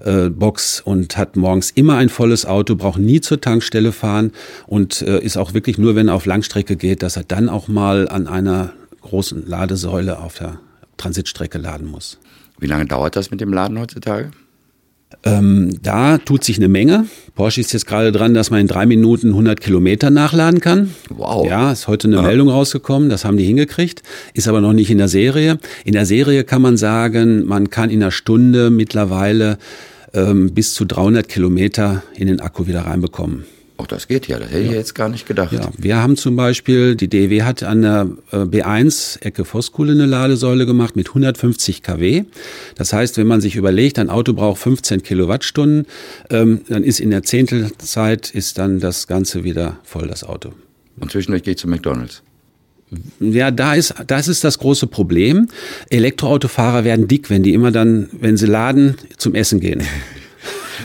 äh, 0.00 0.28
Box 0.28 0.80
und 0.80 1.16
hat 1.16 1.36
morgens 1.36 1.70
immer 1.70 1.96
ein 1.96 2.08
volles 2.08 2.46
Auto, 2.46 2.76
braucht 2.76 2.98
nie 2.98 3.20
zur 3.20 3.40
Tankstelle 3.40 3.92
fahren 3.92 4.32
und 4.66 5.02
äh, 5.02 5.18
ist 5.20 5.36
auch 5.36 5.54
wirklich 5.54 5.78
nur, 5.78 5.94
wenn 5.94 6.08
er 6.08 6.14
auf 6.14 6.26
Langstrecke 6.26 6.76
geht, 6.76 7.02
dass 7.02 7.16
er 7.16 7.24
dann 7.24 7.48
auch 7.48 7.68
mal 7.68 8.08
an 8.08 8.26
einer 8.26 8.72
großen 9.02 9.46
Ladesäule 9.46 10.18
auf 10.18 10.38
der 10.38 10.58
Transitstrecke 10.96 11.58
laden 11.58 11.86
muss. 11.86 12.18
Wie 12.58 12.66
lange 12.66 12.86
dauert 12.86 13.16
das 13.16 13.30
mit 13.30 13.40
dem 13.40 13.52
Laden 13.52 13.78
heutzutage? 13.78 14.30
Ähm, 15.24 15.78
da 15.82 16.18
tut 16.18 16.44
sich 16.44 16.56
eine 16.56 16.68
Menge. 16.68 17.06
Porsche 17.34 17.60
ist 17.60 17.72
jetzt 17.72 17.86
gerade 17.86 18.12
dran, 18.12 18.34
dass 18.34 18.50
man 18.50 18.60
in 18.60 18.66
drei 18.66 18.86
Minuten 18.86 19.28
100 19.28 19.60
Kilometer 19.60 20.10
nachladen 20.10 20.60
kann. 20.60 20.94
Wow. 21.10 21.46
Ja, 21.46 21.72
ist 21.72 21.86
heute 21.86 22.08
eine 22.08 22.16
ja. 22.16 22.22
Meldung 22.22 22.48
rausgekommen, 22.48 23.08
das 23.08 23.24
haben 23.24 23.36
die 23.36 23.44
hingekriegt, 23.44 24.02
ist 24.34 24.48
aber 24.48 24.60
noch 24.60 24.72
nicht 24.72 24.90
in 24.90 24.98
der 24.98 25.08
Serie. 25.08 25.58
In 25.84 25.92
der 25.92 26.06
Serie 26.06 26.44
kann 26.44 26.62
man 26.62 26.76
sagen, 26.76 27.44
man 27.44 27.70
kann 27.70 27.90
in 27.90 28.02
einer 28.02 28.10
Stunde 28.10 28.70
mittlerweile 28.70 29.58
ähm, 30.14 30.54
bis 30.54 30.74
zu 30.74 30.84
300 30.84 31.28
Kilometer 31.28 32.02
in 32.14 32.26
den 32.26 32.40
Akku 32.40 32.66
wieder 32.66 32.82
reinbekommen. 32.82 33.44
Auch 33.78 33.86
das 33.86 34.08
geht 34.08 34.26
ja, 34.26 34.38
das 34.38 34.50
hätte 34.50 34.60
ich 34.60 34.70
jetzt 34.70 34.94
gar 34.94 35.10
nicht 35.10 35.26
gedacht. 35.26 35.52
Ja, 35.52 35.70
wir 35.76 35.96
haben 35.96 36.16
zum 36.16 36.34
Beispiel, 36.34 36.96
die 36.96 37.08
DEW 37.08 37.42
hat 37.42 37.62
an 37.62 37.82
der 37.82 38.08
äh, 38.32 38.36
B1 38.36 39.22
Ecke 39.22 39.44
Voskuhle 39.44 39.92
eine 39.92 40.06
Ladesäule 40.06 40.64
gemacht 40.64 40.96
mit 40.96 41.08
150 41.08 41.82
kW. 41.82 42.24
Das 42.76 42.94
heißt, 42.94 43.18
wenn 43.18 43.26
man 43.26 43.42
sich 43.42 43.54
überlegt, 43.54 43.98
ein 43.98 44.08
Auto 44.08 44.32
braucht 44.32 44.62
15 44.62 45.02
Kilowattstunden, 45.02 45.86
ähm, 46.30 46.62
dann 46.68 46.84
ist 46.84 47.00
in 47.00 47.10
der 47.10 47.22
Zehntelzeit 47.22 48.30
ist 48.30 48.56
dann 48.56 48.80
das 48.80 49.06
Ganze 49.06 49.44
wieder 49.44 49.78
voll, 49.84 50.08
das 50.08 50.24
Auto. 50.24 50.52
Und 50.98 51.12
zwischendurch 51.12 51.42
gehe 51.42 51.52
ich 51.52 51.58
zu 51.58 51.68
McDonalds. 51.68 52.22
Ja, 53.20 53.50
da 53.50 53.74
ist, 53.74 53.94
das 54.06 54.28
ist 54.28 54.44
das 54.44 54.58
große 54.58 54.86
Problem. 54.86 55.48
Elektroautofahrer 55.90 56.84
werden 56.84 57.08
dick, 57.08 57.28
wenn 57.28 57.42
die 57.42 57.52
immer 57.52 57.72
dann, 57.72 58.08
wenn 58.12 58.36
sie 58.36 58.46
laden, 58.46 58.94
zum 59.18 59.34
Essen 59.34 59.60
gehen. 59.60 59.82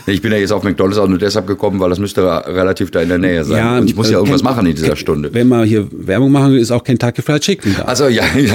Ich 0.06 0.22
bin 0.22 0.32
ja 0.32 0.38
jetzt 0.38 0.52
auf 0.52 0.62
McDonalds 0.62 0.98
auch 0.98 1.08
nur 1.08 1.18
deshalb 1.18 1.46
gekommen, 1.46 1.80
weil 1.80 1.90
das 1.90 1.98
müsste 1.98 2.22
relativ 2.22 2.90
da 2.90 3.00
in 3.00 3.08
der 3.08 3.18
Nähe 3.18 3.44
sein. 3.44 3.58
Ja, 3.58 3.78
und 3.78 3.88
ich 3.88 3.96
muss 3.96 4.08
ja 4.10 4.16
äh, 4.16 4.20
irgendwas 4.20 4.42
machen 4.42 4.66
in 4.66 4.74
dieser 4.74 4.96
Stunde. 4.96 5.32
Wenn 5.32 5.48
man 5.48 5.64
hier 5.64 5.86
Werbung 5.90 6.32
machen 6.32 6.52
will, 6.52 6.60
ist 6.60 6.70
auch 6.70 6.84
Kentucky 6.84 7.22
Fried 7.22 7.42
Chicken 7.42 7.74
da. 7.76 7.84
Also 7.84 8.08
ja, 8.08 8.24
ja. 8.36 8.54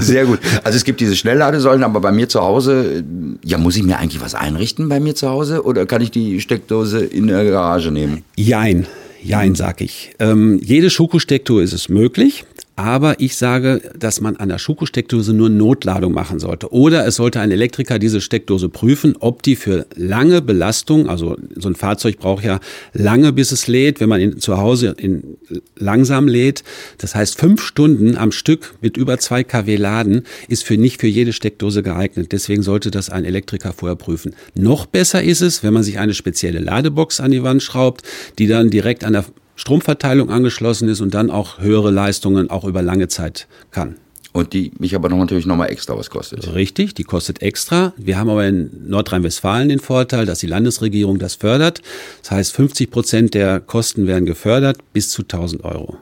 sehr 0.00 0.26
gut. 0.26 0.38
Also 0.64 0.76
es 0.76 0.84
gibt 0.84 1.00
diese 1.00 1.16
Schnellladesäulen, 1.16 1.84
aber 1.84 2.00
bei 2.00 2.12
mir 2.12 2.28
zu 2.28 2.40
Hause, 2.40 3.04
ja, 3.44 3.58
muss 3.58 3.76
ich 3.76 3.82
mir 3.82 3.98
eigentlich 3.98 4.20
was 4.20 4.34
einrichten 4.34 4.88
bei 4.88 5.00
mir 5.00 5.14
zu 5.14 5.28
Hause 5.28 5.64
oder 5.64 5.86
kann 5.86 6.02
ich 6.02 6.10
die 6.10 6.40
Steckdose 6.40 7.04
in 7.04 7.26
der 7.26 7.44
Garage 7.44 7.90
nehmen? 7.90 8.22
Jein. 8.36 8.86
Jein, 9.22 9.56
sag 9.56 9.80
ich. 9.80 10.12
Ähm, 10.20 10.60
jede 10.62 10.88
Schokosteckdose 10.88 11.64
ist 11.64 11.72
es 11.72 11.88
möglich. 11.88 12.44
Aber 12.76 13.20
ich 13.20 13.36
sage, 13.36 13.80
dass 13.98 14.20
man 14.20 14.36
an 14.36 14.50
der 14.50 14.58
Schuko-Steckdose 14.58 15.32
nur 15.32 15.48
Notladung 15.48 16.12
machen 16.12 16.38
sollte. 16.38 16.72
Oder 16.72 17.06
es 17.06 17.16
sollte 17.16 17.40
ein 17.40 17.50
Elektriker 17.50 17.98
diese 17.98 18.20
Steckdose 18.20 18.68
prüfen, 18.68 19.16
ob 19.18 19.42
die 19.42 19.56
für 19.56 19.86
lange 19.96 20.42
Belastung, 20.42 21.08
also 21.08 21.38
so 21.54 21.70
ein 21.70 21.74
Fahrzeug 21.74 22.18
braucht 22.18 22.44
ja 22.44 22.60
lange, 22.92 23.32
bis 23.32 23.50
es 23.50 23.66
lädt, 23.66 24.00
wenn 24.00 24.10
man 24.10 24.20
ihn 24.20 24.40
zu 24.40 24.58
Hause 24.58 24.94
in 24.98 25.38
langsam 25.78 26.28
lädt. 26.28 26.64
Das 26.98 27.14
heißt, 27.14 27.38
fünf 27.38 27.62
Stunden 27.62 28.14
am 28.14 28.30
Stück 28.30 28.74
mit 28.82 28.98
über 28.98 29.18
zwei 29.18 29.42
kW 29.42 29.76
laden 29.76 30.24
ist 30.48 30.62
für 30.62 30.76
nicht 30.76 31.00
für 31.00 31.06
jede 31.06 31.32
Steckdose 31.32 31.82
geeignet. 31.82 32.32
Deswegen 32.32 32.62
sollte 32.62 32.90
das 32.90 33.08
ein 33.08 33.24
Elektriker 33.24 33.72
vorher 33.72 33.96
prüfen. 33.96 34.34
Noch 34.54 34.84
besser 34.84 35.22
ist 35.22 35.40
es, 35.40 35.62
wenn 35.62 35.72
man 35.72 35.82
sich 35.82 35.98
eine 35.98 36.12
spezielle 36.12 36.58
Ladebox 36.58 37.20
an 37.20 37.30
die 37.30 37.42
Wand 37.42 37.62
schraubt, 37.62 38.02
die 38.38 38.46
dann 38.46 38.68
direkt 38.68 39.02
an 39.02 39.14
der 39.14 39.24
Stromverteilung 39.56 40.30
angeschlossen 40.30 40.88
ist 40.88 41.00
und 41.00 41.14
dann 41.14 41.30
auch 41.30 41.58
höhere 41.58 41.90
Leistungen 41.90 42.50
auch 42.50 42.64
über 42.64 42.82
lange 42.82 43.08
Zeit 43.08 43.48
kann. 43.70 43.96
Und 44.32 44.52
die 44.52 44.70
mich 44.78 44.94
aber 44.94 45.08
noch 45.08 45.16
natürlich 45.16 45.46
nochmal 45.46 45.70
extra 45.70 45.96
was 45.96 46.10
kostet. 46.10 46.52
Richtig, 46.54 46.92
die 46.92 47.04
kostet 47.04 47.40
extra. 47.40 47.94
Wir 47.96 48.18
haben 48.18 48.28
aber 48.28 48.46
in 48.46 48.70
Nordrhein-Westfalen 48.86 49.70
den 49.70 49.78
Vorteil, 49.78 50.26
dass 50.26 50.40
die 50.40 50.46
Landesregierung 50.46 51.18
das 51.18 51.36
fördert. 51.36 51.80
Das 52.20 52.32
heißt, 52.32 52.52
50 52.52 52.90
Prozent 52.90 53.34
der 53.34 53.60
Kosten 53.60 54.06
werden 54.06 54.26
gefördert 54.26 54.76
bis 54.92 55.08
zu 55.08 55.22
1000 55.22 55.64
Euro. 55.64 55.96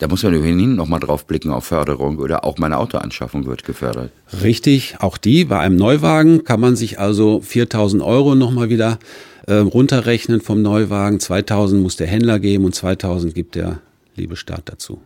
Da 0.00 0.08
muss 0.08 0.24
man 0.24 0.34
ohnehin 0.34 0.74
nochmal 0.74 1.00
drauf 1.00 1.24
blicken 1.26 1.50
auf 1.50 1.66
Förderung 1.66 2.18
oder 2.18 2.44
auch 2.44 2.58
meine 2.58 2.78
Autoanschaffung 2.78 3.46
wird 3.46 3.64
gefördert. 3.64 4.10
Richtig, 4.42 4.96
auch 4.98 5.16
die. 5.16 5.44
Bei 5.44 5.60
einem 5.60 5.76
Neuwagen 5.76 6.42
kann 6.44 6.60
man 6.60 6.74
sich 6.74 6.98
also 6.98 7.40
4000 7.40 8.02
Euro 8.02 8.34
nochmal 8.34 8.70
wieder 8.70 8.98
äh, 9.48 9.54
runterrechnen 9.54 10.40
vom 10.40 10.62
Neuwagen. 10.62 11.20
2000 11.20 11.82
muss 11.82 11.96
der 11.96 12.06
Händler 12.06 12.38
geben 12.38 12.64
und 12.64 12.74
2000 12.74 13.34
gibt 13.34 13.54
der 13.54 13.80
liebe 14.14 14.36
Staat 14.36 14.62
dazu. 14.66 15.00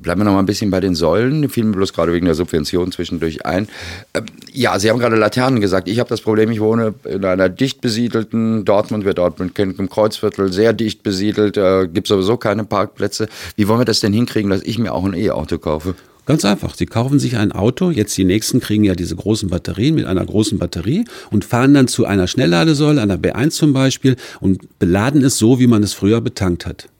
Bleiben 0.00 0.20
wir 0.20 0.24
noch 0.26 0.32
mal 0.32 0.38
ein 0.38 0.46
bisschen 0.46 0.70
bei 0.70 0.78
den 0.78 0.94
Säulen. 0.94 1.48
Fiel 1.48 1.64
mir 1.64 1.76
bloß 1.76 1.92
gerade 1.92 2.12
wegen 2.12 2.26
der 2.26 2.36
Subvention 2.36 2.92
zwischendurch 2.92 3.44
ein. 3.46 3.68
Ähm, 4.14 4.26
ja, 4.52 4.78
Sie 4.78 4.90
haben 4.90 4.98
gerade 4.98 5.16
Laternen 5.16 5.60
gesagt. 5.60 5.88
Ich 5.88 5.98
habe 5.98 6.08
das 6.08 6.20
Problem, 6.20 6.50
ich 6.50 6.60
wohne 6.60 6.94
in 7.04 7.24
einer 7.24 7.48
dicht 7.48 7.80
besiedelten 7.80 8.64
Dortmund, 8.64 9.04
wer 9.04 9.14
Dortmund 9.14 9.54
kennt, 9.54 9.78
im 9.78 9.88
Kreuzviertel, 9.88 10.52
sehr 10.52 10.72
dicht 10.72 11.02
besiedelt, 11.02 11.56
äh, 11.56 11.88
gibt 11.88 12.06
sowieso 12.06 12.36
keine 12.36 12.64
Parkplätze. 12.64 13.28
Wie 13.56 13.66
wollen 13.66 13.80
wir 13.80 13.84
das 13.84 14.00
denn 14.00 14.12
hinkriegen, 14.12 14.50
dass 14.50 14.62
ich 14.62 14.78
mir 14.78 14.92
auch 14.92 15.04
ein 15.04 15.14
E-Auto 15.14 15.58
kaufe? 15.58 15.94
Ganz 16.28 16.44
einfach. 16.44 16.74
Sie 16.74 16.84
kaufen 16.84 17.18
sich 17.18 17.38
ein 17.38 17.52
Auto. 17.52 17.90
Jetzt 17.90 18.14
die 18.18 18.24
nächsten 18.24 18.60
kriegen 18.60 18.84
ja 18.84 18.94
diese 18.94 19.16
großen 19.16 19.48
Batterien 19.48 19.94
mit 19.94 20.04
einer 20.04 20.26
großen 20.26 20.58
Batterie 20.58 21.06
und 21.30 21.42
fahren 21.42 21.72
dann 21.72 21.88
zu 21.88 22.04
einer 22.04 22.26
Schnellladesäule, 22.26 23.00
einer 23.00 23.16
B1 23.16 23.52
zum 23.52 23.72
Beispiel, 23.72 24.14
und 24.38 24.78
beladen 24.78 25.24
es 25.24 25.38
so, 25.38 25.58
wie 25.58 25.66
man 25.66 25.82
es 25.82 25.94
früher 25.94 26.20
betankt 26.20 26.66
hat. 26.66 26.90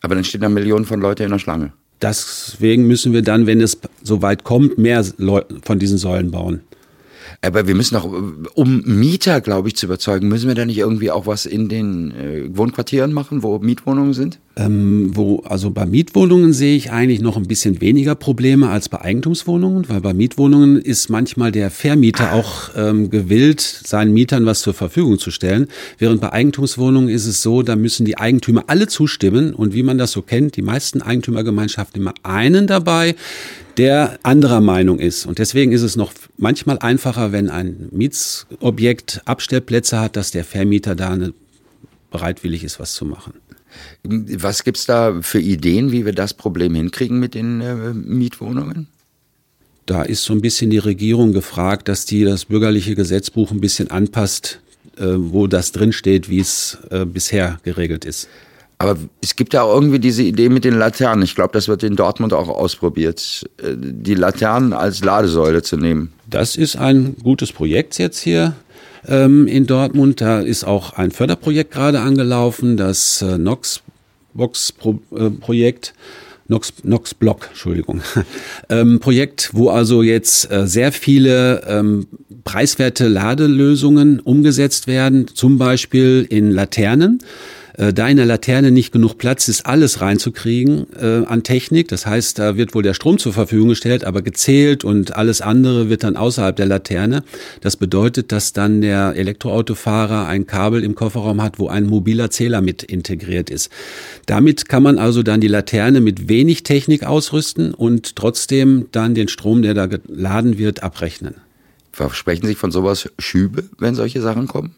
Aber 0.00 0.14
dann 0.14 0.24
stehen 0.24 0.40
da 0.40 0.48
Millionen 0.48 0.86
von 0.86 0.98
Leuten 0.98 1.24
in 1.24 1.30
der 1.30 1.38
Schlange. 1.38 1.74
Deswegen 2.00 2.86
müssen 2.86 3.12
wir 3.12 3.20
dann, 3.20 3.46
wenn 3.46 3.60
es 3.60 3.76
so 4.02 4.22
weit 4.22 4.44
kommt, 4.44 4.78
mehr 4.78 5.04
von 5.62 5.78
diesen 5.78 5.98
Säulen 5.98 6.30
bauen. 6.30 6.62
Aber 7.42 7.66
wir 7.66 7.74
müssen 7.74 7.96
auch, 7.96 8.12
um 8.54 8.82
Mieter, 8.84 9.40
glaube 9.40 9.68
ich, 9.68 9.76
zu 9.76 9.86
überzeugen, 9.86 10.28
müssen 10.28 10.46
wir 10.46 10.54
da 10.54 10.66
nicht 10.66 10.76
irgendwie 10.76 11.10
auch 11.10 11.26
was 11.26 11.46
in 11.46 11.70
den 11.70 12.10
äh, 12.10 12.44
Wohnquartieren 12.54 13.14
machen, 13.14 13.42
wo 13.42 13.58
Mietwohnungen 13.58 14.12
sind? 14.12 14.38
Ähm, 14.56 15.12
wo, 15.14 15.38
also 15.46 15.70
bei 15.70 15.86
Mietwohnungen 15.86 16.52
sehe 16.52 16.76
ich 16.76 16.90
eigentlich 16.90 17.22
noch 17.22 17.38
ein 17.38 17.48
bisschen 17.48 17.80
weniger 17.80 18.14
Probleme 18.14 18.68
als 18.68 18.90
bei 18.90 19.00
Eigentumswohnungen, 19.00 19.88
weil 19.88 20.02
bei 20.02 20.12
Mietwohnungen 20.12 20.76
ist 20.76 21.08
manchmal 21.08 21.50
der 21.50 21.70
Vermieter 21.70 22.34
auch 22.34 22.72
ähm, 22.76 23.08
gewillt, 23.08 23.60
seinen 23.60 24.12
Mietern 24.12 24.44
was 24.44 24.60
zur 24.60 24.74
Verfügung 24.74 25.18
zu 25.18 25.30
stellen. 25.30 25.68
Während 25.96 26.20
bei 26.20 26.34
Eigentumswohnungen 26.34 27.08
ist 27.08 27.26
es 27.26 27.40
so, 27.40 27.62
da 27.62 27.74
müssen 27.74 28.04
die 28.04 28.18
Eigentümer 28.18 28.64
alle 28.66 28.86
zustimmen 28.86 29.54
und 29.54 29.72
wie 29.72 29.82
man 29.82 29.96
das 29.96 30.12
so 30.12 30.20
kennt, 30.20 30.56
die 30.56 30.62
meisten 30.62 31.00
Eigentümergemeinschaften 31.00 32.02
immer 32.02 32.12
einen 32.22 32.66
dabei, 32.66 33.14
der 33.80 34.18
anderer 34.24 34.60
Meinung 34.60 34.98
ist. 34.98 35.24
Und 35.24 35.38
deswegen 35.38 35.72
ist 35.72 35.80
es 35.80 35.96
noch 35.96 36.12
manchmal 36.36 36.78
einfacher, 36.80 37.32
wenn 37.32 37.48
ein 37.48 37.88
Mietsobjekt 37.92 39.22
Abstellplätze 39.24 39.98
hat, 39.98 40.16
dass 40.16 40.30
der 40.32 40.44
Vermieter 40.44 40.94
da 40.94 41.08
eine, 41.08 41.32
bereitwillig 42.10 42.62
ist, 42.62 42.78
was 42.78 42.92
zu 42.92 43.06
machen. 43.06 43.32
Was 44.02 44.64
gibt 44.64 44.76
es 44.76 44.84
da 44.84 45.22
für 45.22 45.40
Ideen, 45.40 45.92
wie 45.92 46.04
wir 46.04 46.12
das 46.12 46.34
Problem 46.34 46.74
hinkriegen 46.74 47.18
mit 47.18 47.34
den 47.34 47.62
äh, 47.62 47.94
Mietwohnungen? 47.94 48.88
Da 49.86 50.02
ist 50.02 50.24
so 50.24 50.34
ein 50.34 50.42
bisschen 50.42 50.68
die 50.68 50.76
Regierung 50.76 51.32
gefragt, 51.32 51.88
dass 51.88 52.04
die 52.04 52.24
das 52.24 52.44
bürgerliche 52.44 52.94
Gesetzbuch 52.94 53.50
ein 53.50 53.62
bisschen 53.62 53.90
anpasst, 53.90 54.60
äh, 54.98 55.06
wo 55.16 55.46
das 55.46 55.72
drinsteht, 55.72 56.28
wie 56.28 56.40
es 56.40 56.76
äh, 56.90 57.06
bisher 57.06 57.60
geregelt 57.62 58.04
ist. 58.04 58.28
Aber 58.80 58.96
es 59.20 59.36
gibt 59.36 59.52
ja 59.52 59.62
auch 59.62 59.74
irgendwie 59.74 59.98
diese 59.98 60.22
Idee 60.22 60.48
mit 60.48 60.64
den 60.64 60.72
Laternen. 60.72 61.22
Ich 61.22 61.34
glaube, 61.34 61.52
das 61.52 61.68
wird 61.68 61.82
in 61.82 61.96
Dortmund 61.96 62.32
auch 62.32 62.48
ausprobiert, 62.48 63.46
äh, 63.58 63.74
die 63.76 64.14
Laternen 64.14 64.72
als 64.72 65.04
Ladesäule 65.04 65.60
zu 65.60 65.76
nehmen. 65.76 66.14
Das 66.26 66.56
ist 66.56 66.76
ein 66.76 67.14
gutes 67.22 67.52
Projekt 67.52 67.98
jetzt 67.98 68.20
hier 68.20 68.54
ähm, 69.06 69.46
in 69.46 69.66
Dortmund. 69.66 70.22
Da 70.22 70.40
ist 70.40 70.64
auch 70.64 70.94
ein 70.94 71.10
Förderprojekt 71.10 71.72
gerade 71.72 72.00
angelaufen, 72.00 72.78
das 72.78 73.20
äh, 73.20 73.36
Nox-Box-Projekt. 73.36 75.88
Äh, 75.88 75.92
Nox, 76.48 76.72
Nox 76.82 77.12
Block, 77.14 77.48
Entschuldigung, 77.50 78.00
ähm, 78.70 78.98
Projekt, 78.98 79.50
wo 79.52 79.68
also 79.68 80.02
jetzt 80.02 80.50
äh, 80.50 80.66
sehr 80.66 80.90
viele 80.90 81.62
ähm, 81.68 82.08
preiswerte 82.42 83.06
Ladelösungen 83.06 84.18
umgesetzt 84.18 84.88
werden, 84.88 85.28
zum 85.28 85.58
Beispiel 85.58 86.26
in 86.28 86.50
Laternen 86.50 87.20
äh, 87.80 87.94
da 87.94 88.08
in 88.08 88.18
der 88.18 88.26
Laterne 88.26 88.70
nicht 88.70 88.92
genug 88.92 89.16
Platz 89.16 89.48
ist, 89.48 89.64
alles 89.64 90.02
reinzukriegen 90.02 90.86
äh, 91.00 91.24
an 91.24 91.42
Technik. 91.42 91.88
Das 91.88 92.04
heißt, 92.04 92.38
da 92.38 92.56
wird 92.56 92.74
wohl 92.74 92.82
der 92.82 92.92
Strom 92.92 93.18
zur 93.18 93.32
Verfügung 93.32 93.70
gestellt, 93.70 94.04
aber 94.04 94.20
gezählt 94.20 94.84
und 94.84 95.16
alles 95.16 95.40
andere 95.40 95.88
wird 95.88 96.04
dann 96.04 96.16
außerhalb 96.16 96.54
der 96.54 96.66
Laterne. 96.66 97.24
Das 97.62 97.76
bedeutet, 97.76 98.32
dass 98.32 98.52
dann 98.52 98.82
der 98.82 99.16
Elektroautofahrer 99.16 100.26
ein 100.26 100.46
Kabel 100.46 100.84
im 100.84 100.94
Kofferraum 100.94 101.42
hat, 101.42 101.58
wo 101.58 101.68
ein 101.68 101.86
mobiler 101.86 102.30
Zähler 102.30 102.60
mit 102.60 102.82
integriert 102.82 103.48
ist. 103.48 103.70
Damit 104.26 104.68
kann 104.68 104.82
man 104.82 104.98
also 104.98 105.22
dann 105.22 105.40
die 105.40 105.48
Laterne 105.48 106.02
mit 106.02 106.28
wenig 106.28 106.62
Technik 106.64 107.04
ausrüsten 107.04 107.72
und 107.72 108.14
trotzdem 108.14 108.88
dann 108.92 109.14
den 109.14 109.28
Strom, 109.28 109.62
der 109.62 109.72
da 109.72 109.86
geladen 109.86 110.58
wird, 110.58 110.82
abrechnen. 110.82 111.36
Versprechen 111.92 112.46
Sie 112.46 112.54
von 112.54 112.70
sowas 112.70 113.10
Schübe, 113.18 113.64
wenn 113.78 113.94
solche 113.94 114.20
Sachen 114.20 114.46
kommen? 114.46 114.74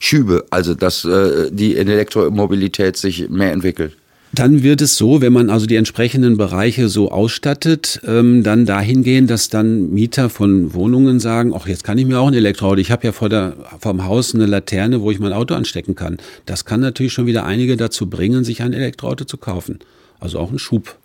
Schübe, 0.00 0.44
also 0.50 0.74
dass 0.74 1.04
äh, 1.04 1.50
die 1.50 1.76
Elektromobilität 1.76 2.96
sich 2.96 3.28
mehr 3.28 3.52
entwickelt. 3.52 3.96
Dann 4.34 4.64
wird 4.64 4.80
es 4.80 4.96
so, 4.96 5.20
wenn 5.20 5.32
man 5.32 5.48
also 5.48 5.66
die 5.66 5.76
entsprechenden 5.76 6.36
Bereiche 6.36 6.88
so 6.88 7.12
ausstattet, 7.12 8.00
ähm, 8.04 8.42
dann 8.42 8.66
dahin 8.66 9.04
gehen, 9.04 9.28
dass 9.28 9.48
dann 9.48 9.90
Mieter 9.90 10.28
von 10.28 10.74
Wohnungen 10.74 11.20
sagen, 11.20 11.52
ach, 11.54 11.68
jetzt 11.68 11.84
kann 11.84 11.98
ich 11.98 12.06
mir 12.06 12.18
auch 12.18 12.26
ein 12.26 12.34
Elektroauto. 12.34 12.78
Ich 12.78 12.90
habe 12.90 13.06
ja 13.06 13.12
vor 13.12 13.28
der, 13.28 13.54
vom 13.78 14.04
Haus 14.04 14.34
eine 14.34 14.46
Laterne, 14.46 15.02
wo 15.02 15.12
ich 15.12 15.20
mein 15.20 15.32
Auto 15.32 15.54
anstecken 15.54 15.94
kann. 15.94 16.16
Das 16.46 16.64
kann 16.64 16.80
natürlich 16.80 17.12
schon 17.12 17.26
wieder 17.26 17.46
einige 17.46 17.76
dazu 17.76 18.10
bringen, 18.10 18.42
sich 18.42 18.62
ein 18.62 18.72
Elektroauto 18.72 19.24
zu 19.24 19.36
kaufen. 19.36 19.78
Also 20.18 20.40
auch 20.40 20.48
einen 20.48 20.58
Schub 20.58 20.96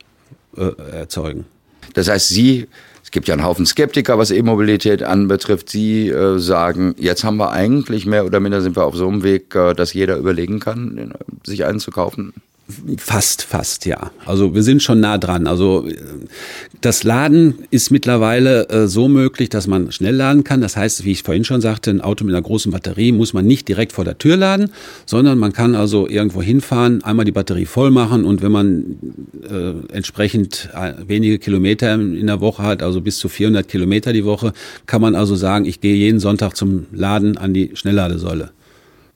äh, 0.58 0.72
erzeugen. 0.92 1.46
Das 1.94 2.10
heißt, 2.10 2.30
Sie 2.30 2.68
es 3.10 3.12
gibt 3.12 3.28
ja 3.28 3.34
einen 3.34 3.44
Haufen 3.44 3.66
Skeptiker, 3.66 4.20
was 4.20 4.30
E-Mobilität 4.30 5.02
anbetrifft. 5.02 5.70
Sie 5.70 6.10
äh, 6.10 6.38
sagen, 6.38 6.94
jetzt 7.00 7.24
haben 7.24 7.38
wir 7.38 7.50
eigentlich 7.50 8.06
mehr 8.06 8.24
oder 8.24 8.40
minder 8.40 8.62
sind 8.62 8.76
wir 8.76 8.86
auf 8.86 8.96
so 8.96 9.08
einem 9.08 9.24
Weg, 9.24 9.56
äh, 9.56 9.74
dass 9.74 9.94
jeder 9.94 10.18
überlegen 10.18 10.60
kann, 10.60 11.16
sich 11.44 11.66
einen 11.66 11.80
zu 11.80 11.90
kaufen. 11.90 12.34
Fast, 12.98 13.42
fast, 13.42 13.88
ja. 13.88 14.12
Also 14.28 14.54
wir 14.54 14.62
sind 14.62 14.84
schon 14.84 15.00
nah 15.00 15.18
dran. 15.18 15.48
Also 15.48 15.88
das 16.82 17.04
Laden 17.04 17.56
ist 17.72 17.90
mittlerweile 17.90 18.70
äh, 18.70 18.88
so 18.88 19.08
möglich, 19.08 19.50
dass 19.50 19.66
man 19.66 19.92
schnell 19.92 20.16
laden 20.16 20.44
kann. 20.44 20.62
Das 20.62 20.78
heißt, 20.78 21.04
wie 21.04 21.12
ich 21.12 21.24
vorhin 21.24 21.44
schon 21.44 21.62
sagte, 21.62 21.90
ein 21.90 22.02
Auto 22.02 22.24
mit 22.24 22.36
einer 22.36 22.44
großen 22.44 22.72
Batterie 22.72 23.12
muss 23.12 23.34
man 23.34 23.48
nicht 23.48 23.68
direkt 23.68 23.92
vor 23.92 24.06
der 24.06 24.20
Tür 24.20 24.38
laden, 24.38 24.70
sondern 25.08 25.40
man 25.40 25.52
kann 25.52 25.74
also 25.74 26.08
irgendwo 26.08 26.44
hinfahren, 26.44 27.04
einmal 27.04 27.26
die 27.26 27.32
Batterie 27.32 27.66
voll 27.66 27.90
machen 27.90 28.24
und 28.24 28.44
wenn 28.44 28.52
man 28.52 28.98
äh, 29.50 29.94
entsprechend 29.94 30.70
äh, 30.76 30.94
wenige 31.08 31.40
Kilometer 31.40 31.96
in 31.96 32.28
der 32.28 32.40
Woche 32.40 32.62
hat, 32.62 32.84
also 32.84 33.02
bis 33.02 33.18
zu 33.18 33.30
400 33.30 33.68
Kilometer 33.68 34.14
die 34.14 34.26
Woche, 34.26 34.54
kann 34.86 35.02
man 35.02 35.16
also 35.16 35.36
sagen, 35.36 35.66
ich 35.66 35.82
gehe 35.82 35.96
jeden 35.96 36.20
Sonntag 36.20 36.56
zum 36.56 36.86
Laden 36.92 37.38
an 37.38 37.54
die 37.54 37.72
Schnellladesäule. 37.74 38.52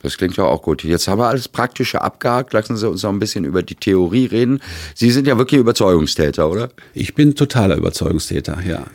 Das 0.04 0.18
klingt 0.18 0.36
ja 0.38 0.44
auch 0.44 0.62
gut. 0.62 0.84
Jetzt 0.84 1.08
haben 1.08 1.20
wir 1.20 1.28
alles 1.28 1.48
Praktische 1.48 2.02
abgehakt. 2.02 2.54
Lassen 2.54 2.78
Sie 2.78 2.88
uns 2.88 3.04
noch 3.04 3.10
ein 3.10 3.20
bisschen 3.20 3.46
über 3.46 3.64
die 3.64 3.76
Theorie 3.76 4.26
reden. 4.26 4.60
Sie 4.94 5.10
sind 5.12 5.26
ja 5.28 5.38
wirklich 5.38 5.62
Überzeugungstäter, 5.62 6.52
oder? 6.52 6.70
Ich 6.94 7.16
bin 7.16 7.36
totaler 7.36 7.78
Überzeugungstäter, 7.78 8.60
ja. 8.68 8.86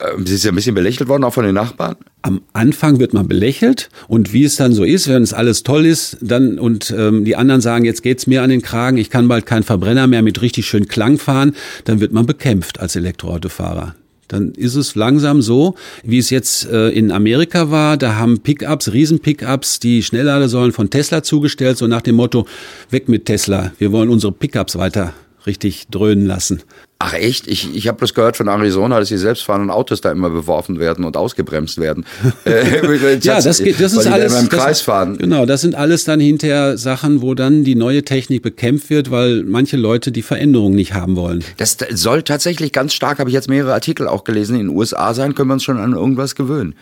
Ähm, 0.00 0.24
Sie 0.24 0.36
sind 0.36 0.44
ja 0.44 0.52
ein 0.52 0.54
bisschen 0.54 0.76
belächelt 0.76 1.08
worden, 1.08 1.24
auch 1.24 1.34
von 1.34 1.44
den 1.44 1.56
Nachbarn? 1.56 1.96
Am 2.22 2.42
Anfang 2.52 3.00
wird 3.00 3.12
man 3.12 3.26
belächelt 3.26 3.90
und 4.06 4.32
wie 4.32 4.44
es 4.44 4.54
dann 4.54 4.72
so 4.72 4.84
ist, 4.84 5.08
wenn 5.08 5.24
es 5.24 5.32
alles 5.32 5.64
toll 5.64 5.84
ist, 5.84 6.18
dann 6.20 6.60
und 6.60 6.94
ähm, 6.96 7.24
die 7.24 7.34
anderen 7.34 7.60
sagen, 7.60 7.84
jetzt 7.84 8.02
geht's 8.04 8.28
mir 8.28 8.42
an 8.42 8.50
den 8.50 8.62
Kragen, 8.62 8.96
ich 8.96 9.10
kann 9.10 9.26
bald 9.26 9.44
keinen 9.44 9.64
Verbrenner 9.64 10.06
mehr 10.06 10.22
mit 10.22 10.40
richtig 10.40 10.66
schön 10.66 10.86
Klang 10.86 11.18
fahren, 11.18 11.56
dann 11.84 12.00
wird 12.00 12.12
man 12.12 12.26
bekämpft 12.26 12.78
als 12.78 12.94
Elektroautofahrer 12.94 13.96
dann 14.28 14.52
ist 14.52 14.76
es 14.76 14.94
langsam 14.94 15.42
so, 15.42 15.74
wie 16.02 16.18
es 16.18 16.30
jetzt 16.30 16.66
äh, 16.70 16.88
in 16.90 17.12
Amerika 17.12 17.70
war. 17.70 17.96
Da 17.96 18.16
haben 18.16 18.40
Pickups, 18.40 18.92
Riesen-Pickups, 18.92 19.80
die 19.80 20.02
Schnellladesäulen 20.02 20.72
von 20.72 20.90
Tesla 20.90 21.22
zugestellt, 21.22 21.78
so 21.78 21.86
nach 21.86 22.02
dem 22.02 22.16
Motto, 22.16 22.46
weg 22.90 23.08
mit 23.08 23.26
Tesla, 23.26 23.72
wir 23.78 23.92
wollen 23.92 24.08
unsere 24.08 24.32
Pickups 24.32 24.76
weiter 24.76 25.12
richtig 25.46 25.88
dröhnen 25.88 26.26
lassen. 26.26 26.62
Ach 27.04 27.14
echt? 27.14 27.48
Ich, 27.48 27.74
ich 27.74 27.88
habe 27.88 27.98
bloß 27.98 28.14
gehört 28.14 28.36
von 28.36 28.46
Arizona, 28.46 29.00
dass 29.00 29.08
die 29.08 29.16
selbstfahrenden 29.16 29.70
Autos 29.70 30.00
da 30.00 30.12
immer 30.12 30.30
beworfen 30.30 30.78
werden 30.78 31.04
und 31.04 31.16
ausgebremst 31.16 31.78
werden. 31.78 32.04
Äh, 32.44 33.18
ja, 33.18 33.40
das, 33.40 33.58
geht, 33.58 33.80
das 33.80 33.92
ist 33.92 34.06
alles. 34.06 34.40
Im 34.40 34.48
Kreis 34.48 34.80
fahren. 34.80 35.16
Genau, 35.16 35.46
das 35.46 35.60
sind 35.60 35.74
alles 35.74 36.04
dann 36.04 36.18
hinterher 36.18 36.76
Sachen, 36.76 37.22
wo 37.22 37.34
dann 37.34 37.64
die 37.64 37.74
neue 37.74 38.04
Technik 38.04 38.42
bekämpft 38.42 38.90
wird, 38.90 39.10
weil 39.10 39.44
manche 39.44 39.76
Leute 39.76 40.12
die 40.12 40.22
Veränderung 40.22 40.74
nicht 40.74 40.92
haben 40.92 41.16
wollen. 41.16 41.44
Das 41.56 41.76
soll 41.92 42.22
tatsächlich 42.22 42.72
ganz 42.72 42.94
stark, 42.94 43.18
habe 43.20 43.30
ich 43.30 43.34
jetzt 43.34 43.48
mehrere 43.48 43.72
Artikel 43.74 44.08
auch 44.08 44.24
gelesen, 44.24 44.54
in 44.56 44.68
den 44.68 44.76
USA 44.76 45.14
sein, 45.14 45.34
können 45.34 45.48
wir 45.48 45.54
uns 45.54 45.64
schon 45.64 45.78
an 45.78 45.92
irgendwas 45.92 46.34
gewöhnen. 46.34 46.74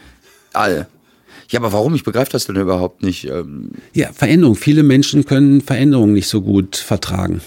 All. 0.52 0.88
Ja, 1.50 1.61
aber 1.61 1.73
warum? 1.73 1.95
Ich 1.95 2.05
begreife 2.05 2.31
das 2.31 2.47
denn 2.47 2.57
überhaupt 2.57 3.02
nicht. 3.02 3.25
Ähm 3.25 3.73
ja, 3.93 4.12
Veränderung. 4.12 4.55
Viele 4.55 4.83
Menschen 4.83 5.25
können 5.25 5.61
Veränderungen 5.61 6.12
nicht 6.12 6.29
so 6.29 6.40
gut 6.43 6.76
vertragen. 6.76 7.40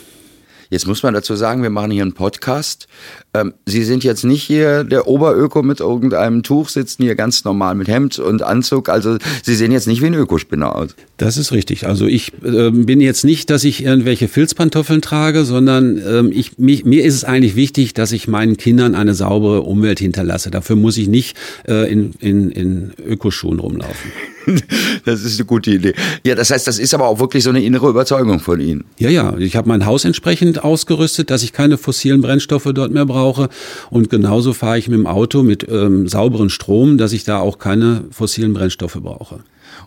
Jetzt 0.73 0.87
muss 0.87 1.03
man 1.03 1.13
dazu 1.13 1.35
sagen, 1.35 1.61
wir 1.61 1.69
machen 1.69 1.91
hier 1.91 2.01
einen 2.01 2.13
Podcast. 2.13 2.87
Ähm, 3.35 3.53
Sie 3.67 3.83
sind 3.83 4.03
jetzt 4.03 4.23
nicht 4.23 4.41
hier 4.41 4.83
der 4.83 5.07
Oberöko 5.07 5.61
mit 5.61 5.79
irgendeinem 5.79 6.41
Tuch, 6.41 6.67
sitzen 6.67 7.03
hier 7.03 7.13
ganz 7.13 7.43
normal 7.43 7.75
mit 7.75 7.87
Hemd 7.87 8.17
und 8.17 8.41
Anzug. 8.41 8.89
Also 8.89 9.17
Sie 9.43 9.53
sehen 9.53 9.71
jetzt 9.71 9.85
nicht 9.85 10.01
wie 10.01 10.07
ein 10.07 10.15
Ökospinner 10.15 10.75
aus. 10.75 10.95
Das 11.17 11.37
ist 11.37 11.51
richtig. 11.51 11.85
Also 11.85 12.07
ich 12.07 12.33
äh, 12.43 12.71
bin 12.71 13.01
jetzt 13.01 13.23
nicht, 13.23 13.51
dass 13.51 13.63
ich 13.63 13.83
irgendwelche 13.83 14.27
Filzpantoffeln 14.27 15.03
trage, 15.03 15.45
sondern 15.45 16.01
ähm, 16.07 16.31
ich, 16.33 16.57
mich, 16.57 16.85
mir 16.85 17.03
ist 17.03 17.13
es 17.13 17.23
eigentlich 17.23 17.55
wichtig, 17.55 17.93
dass 17.93 18.11
ich 18.11 18.27
meinen 18.27 18.57
Kindern 18.57 18.95
eine 18.95 19.13
saubere 19.13 19.61
Umwelt 19.61 19.99
hinterlasse. 19.99 20.49
Dafür 20.49 20.75
muss 20.75 20.97
ich 20.97 21.07
nicht 21.07 21.37
äh, 21.67 21.91
in, 21.91 22.13
in, 22.19 22.49
in 22.49 22.93
Ökoschuhen 23.05 23.59
rumlaufen. 23.59 24.11
Das 25.05 25.23
ist 25.23 25.39
eine 25.39 25.45
gute 25.45 25.71
Idee. 25.71 25.93
Ja, 26.25 26.35
das 26.35 26.49
heißt, 26.51 26.65
das 26.67 26.79
ist 26.79 26.93
aber 26.93 27.07
auch 27.07 27.19
wirklich 27.19 27.43
so 27.43 27.49
eine 27.49 27.61
innere 27.61 27.89
Überzeugung 27.89 28.39
von 28.39 28.59
Ihnen. 28.59 28.85
Ja, 28.97 29.09
ja. 29.09 29.35
Ich 29.37 29.55
habe 29.55 29.67
mein 29.67 29.85
Haus 29.85 30.05
entsprechend 30.05 30.63
ausgerüstet, 30.63 31.29
dass 31.29 31.43
ich 31.43 31.51
keine 31.51 31.77
fossilen 31.77 32.21
Brennstoffe 32.21 32.69
dort 32.73 32.91
mehr 32.91 33.05
brauche. 33.05 33.49
Und 33.89 34.09
genauso 34.09 34.53
fahre 34.53 34.77
ich 34.77 34.87
mit 34.87 34.99
dem 34.99 35.07
Auto 35.07 35.43
mit 35.43 35.67
ähm, 35.69 36.07
sauberen 36.07 36.49
Strom, 36.49 36.97
dass 36.97 37.13
ich 37.13 37.23
da 37.23 37.39
auch 37.39 37.59
keine 37.59 38.05
fossilen 38.11 38.53
Brennstoffe 38.53 38.99
brauche. 39.01 39.39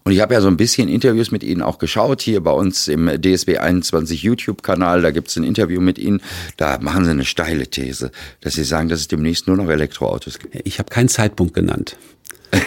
Und 0.05 0.13
ich 0.13 0.21
habe 0.21 0.35
ja 0.35 0.41
so 0.41 0.49
ein 0.49 0.57
bisschen 0.57 0.89
Interviews 0.89 1.31
mit 1.31 1.43
Ihnen 1.43 1.63
auch 1.63 1.79
geschaut, 1.79 2.21
hier 2.21 2.41
bei 2.41 2.51
uns 2.51 2.89
im 2.89 3.11
DSB 3.21 3.59
21 3.59 4.23
YouTube-Kanal, 4.23 5.03
da 5.03 5.11
gibt 5.11 5.29
es 5.29 5.37
ein 5.37 5.45
Interview 5.45 5.81
mit 5.81 5.99
Ihnen, 5.99 6.21
da 6.57 6.79
machen 6.81 7.05
Sie 7.05 7.11
eine 7.11 7.25
steile 7.25 7.67
These, 7.67 8.11
dass 8.41 8.55
Sie 8.55 8.65
sagen, 8.65 8.89
dass 8.89 9.01
es 9.01 9.09
demnächst 9.09 9.47
nur 9.47 9.57
noch 9.57 9.69
Elektroautos 9.69 10.39
gibt. 10.39 10.57
Ich 10.65 10.79
habe 10.79 10.91
keinen 10.91 11.09
Zeitpunkt 11.09 11.55
genannt. 11.55 11.97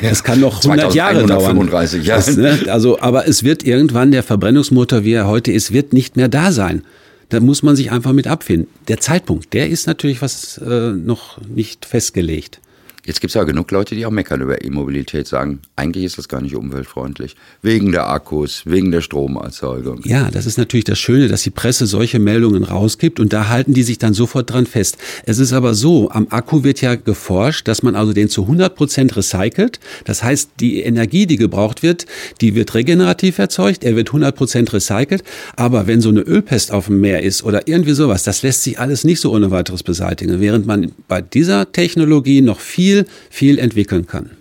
Es 0.01 0.23
kann 0.23 0.39
noch 0.39 0.63
100 0.63 0.93
Jahre 0.93 1.25
dauern. 1.25 1.69
Ja. 2.03 2.15
Das, 2.15 2.35
ne? 2.37 2.59
Also, 2.67 2.99
aber 3.01 3.27
es 3.27 3.43
wird 3.43 3.63
irgendwann 3.63 4.11
der 4.11 4.23
Verbrennungsmotor, 4.23 5.03
wie 5.03 5.13
er 5.13 5.27
heute 5.27 5.51
ist, 5.51 5.73
wird 5.73 5.93
nicht 5.93 6.15
mehr 6.15 6.27
da 6.27 6.51
sein. 6.51 6.83
Da 7.29 7.39
muss 7.39 7.63
man 7.63 7.75
sich 7.75 7.91
einfach 7.91 8.13
mit 8.13 8.27
abfinden. 8.27 8.67
Der 8.87 8.99
Zeitpunkt, 8.99 9.53
der 9.53 9.69
ist 9.69 9.87
natürlich 9.87 10.21
was 10.21 10.57
äh, 10.57 10.91
noch 10.91 11.37
nicht 11.47 11.85
festgelegt. 11.85 12.59
Jetzt 13.05 13.21
gibt 13.21 13.31
es 13.31 13.37
aber 13.37 13.45
genug 13.45 13.71
Leute, 13.71 13.95
die 13.95 14.05
auch 14.05 14.11
meckern 14.11 14.41
über 14.41 14.63
E-Mobilität, 14.63 15.27
sagen, 15.27 15.59
eigentlich 15.75 16.03
ist 16.03 16.17
das 16.17 16.27
gar 16.27 16.41
nicht 16.41 16.55
umweltfreundlich. 16.55 17.35
Wegen 17.61 17.91
der 17.91 18.09
Akkus, 18.09 18.63
wegen 18.65 18.91
der 18.91 19.01
Stromerzeugung. 19.01 20.01
Ja, 20.03 20.29
das 20.29 20.45
ist 20.45 20.57
natürlich 20.57 20.83
das 20.83 20.99
Schöne, 20.99 21.27
dass 21.27 21.43
die 21.43 21.49
Presse 21.49 21.87
solche 21.87 22.19
Meldungen 22.19 22.63
rausgibt 22.63 23.19
und 23.19 23.31
da 23.33 23.47
halten 23.47 23.73
die 23.73 23.83
sich 23.83 23.97
dann 23.97 24.13
sofort 24.13 24.51
dran 24.51 24.65
fest. 24.65 24.97
Es 25.25 25.39
ist 25.39 25.53
aber 25.53 25.73
so, 25.73 26.09
am 26.11 26.27
Akku 26.29 26.63
wird 26.63 26.81
ja 26.81 26.95
geforscht, 26.95 27.67
dass 27.67 27.83
man 27.83 27.95
also 27.95 28.13
den 28.13 28.29
zu 28.29 28.43
100 28.43 28.75
Prozent 28.75 29.15
recycelt. 29.15 29.79
Das 30.05 30.23
heißt, 30.23 30.51
die 30.59 30.81
Energie, 30.81 31.25
die 31.25 31.37
gebraucht 31.37 31.83
wird, 31.83 32.05
die 32.41 32.55
wird 32.55 32.73
regenerativ 32.75 33.39
erzeugt, 33.39 33.83
er 33.83 33.95
wird 33.95 34.09
100 34.09 34.35
Prozent 34.35 34.73
recycelt. 34.73 35.23
Aber 35.55 35.87
wenn 35.87 36.01
so 36.01 36.09
eine 36.09 36.21
Ölpest 36.21 36.71
auf 36.71 36.87
dem 36.87 36.99
Meer 37.01 37.23
ist 37.23 37.43
oder 37.43 37.67
irgendwie 37.67 37.93
sowas, 37.93 38.23
das 38.23 38.43
lässt 38.43 38.63
sich 38.63 38.79
alles 38.79 39.03
nicht 39.03 39.19
so 39.19 39.33
ohne 39.33 39.51
weiteres 39.51 39.83
beseitigen. 39.83 40.39
Während 40.39 40.65
man 40.65 40.91
bei 41.07 41.21
dieser 41.21 41.71
Technologie 41.71 42.41
noch 42.41 42.59
viel 42.59 42.98
viel, 43.29 43.59
entwickeln 43.59 44.07
kann. 44.07 44.31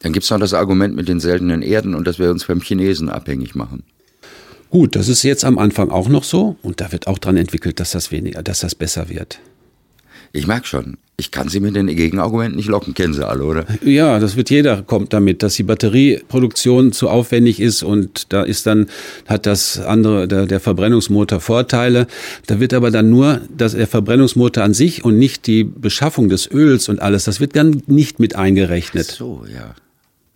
Dann 0.00 0.12
gibt 0.12 0.24
es 0.24 0.30
noch 0.30 0.38
das 0.38 0.54
Argument 0.54 0.94
mit 0.94 1.08
den 1.08 1.20
seltenen 1.20 1.62
Erden 1.62 1.94
und 1.94 2.06
dass 2.06 2.18
wir 2.18 2.30
uns 2.30 2.44
beim 2.44 2.60
Chinesen 2.60 3.08
abhängig 3.08 3.54
machen. 3.54 3.84
Gut, 4.70 4.96
das 4.96 5.08
ist 5.08 5.22
jetzt 5.22 5.44
am 5.44 5.58
Anfang 5.58 5.90
auch 5.90 6.08
noch 6.08 6.24
so 6.24 6.56
und 6.62 6.80
da 6.80 6.90
wird 6.90 7.06
auch 7.06 7.18
dran 7.18 7.36
entwickelt, 7.36 7.78
dass 7.80 7.92
das 7.92 8.10
weniger, 8.10 8.42
dass 8.42 8.60
das 8.60 8.74
besser 8.74 9.08
wird. 9.08 9.38
Ich 10.32 10.46
merke 10.46 10.66
schon, 10.66 10.96
ich 11.16 11.30
kann 11.30 11.48
Sie 11.48 11.60
mit 11.60 11.76
den 11.76 11.86
Gegenargumenten 11.86 12.56
nicht 12.56 12.68
locken, 12.68 12.92
kennen 12.94 13.14
Sie 13.14 13.26
alle, 13.26 13.44
oder? 13.44 13.66
Ja, 13.84 14.18
das 14.18 14.36
wird 14.36 14.50
jeder 14.50 14.82
kommt 14.82 15.12
damit, 15.12 15.44
dass 15.44 15.54
die 15.54 15.62
Batterieproduktion 15.62 16.92
zu 16.92 17.08
aufwendig 17.08 17.60
ist 17.60 17.84
und 17.84 18.32
da 18.32 18.42
ist 18.42 18.66
dann, 18.66 18.88
hat 19.26 19.46
das 19.46 19.78
andere, 19.78 20.26
der, 20.26 20.46
der 20.46 20.58
Verbrennungsmotor 20.58 21.40
Vorteile. 21.40 22.08
Da 22.46 22.58
wird 22.58 22.74
aber 22.74 22.90
dann 22.90 23.10
nur 23.10 23.40
dass 23.56 23.74
der 23.74 23.86
Verbrennungsmotor 23.86 24.64
an 24.64 24.74
sich 24.74 25.04
und 25.04 25.18
nicht 25.18 25.46
die 25.46 25.62
Beschaffung 25.62 26.28
des 26.28 26.50
Öls 26.50 26.88
und 26.88 27.00
alles, 27.00 27.24
das 27.24 27.38
wird 27.38 27.54
dann 27.54 27.82
nicht 27.86 28.18
mit 28.18 28.34
eingerechnet. 28.34 29.08
Ach 29.12 29.16
so, 29.16 29.44
ja. 29.52 29.74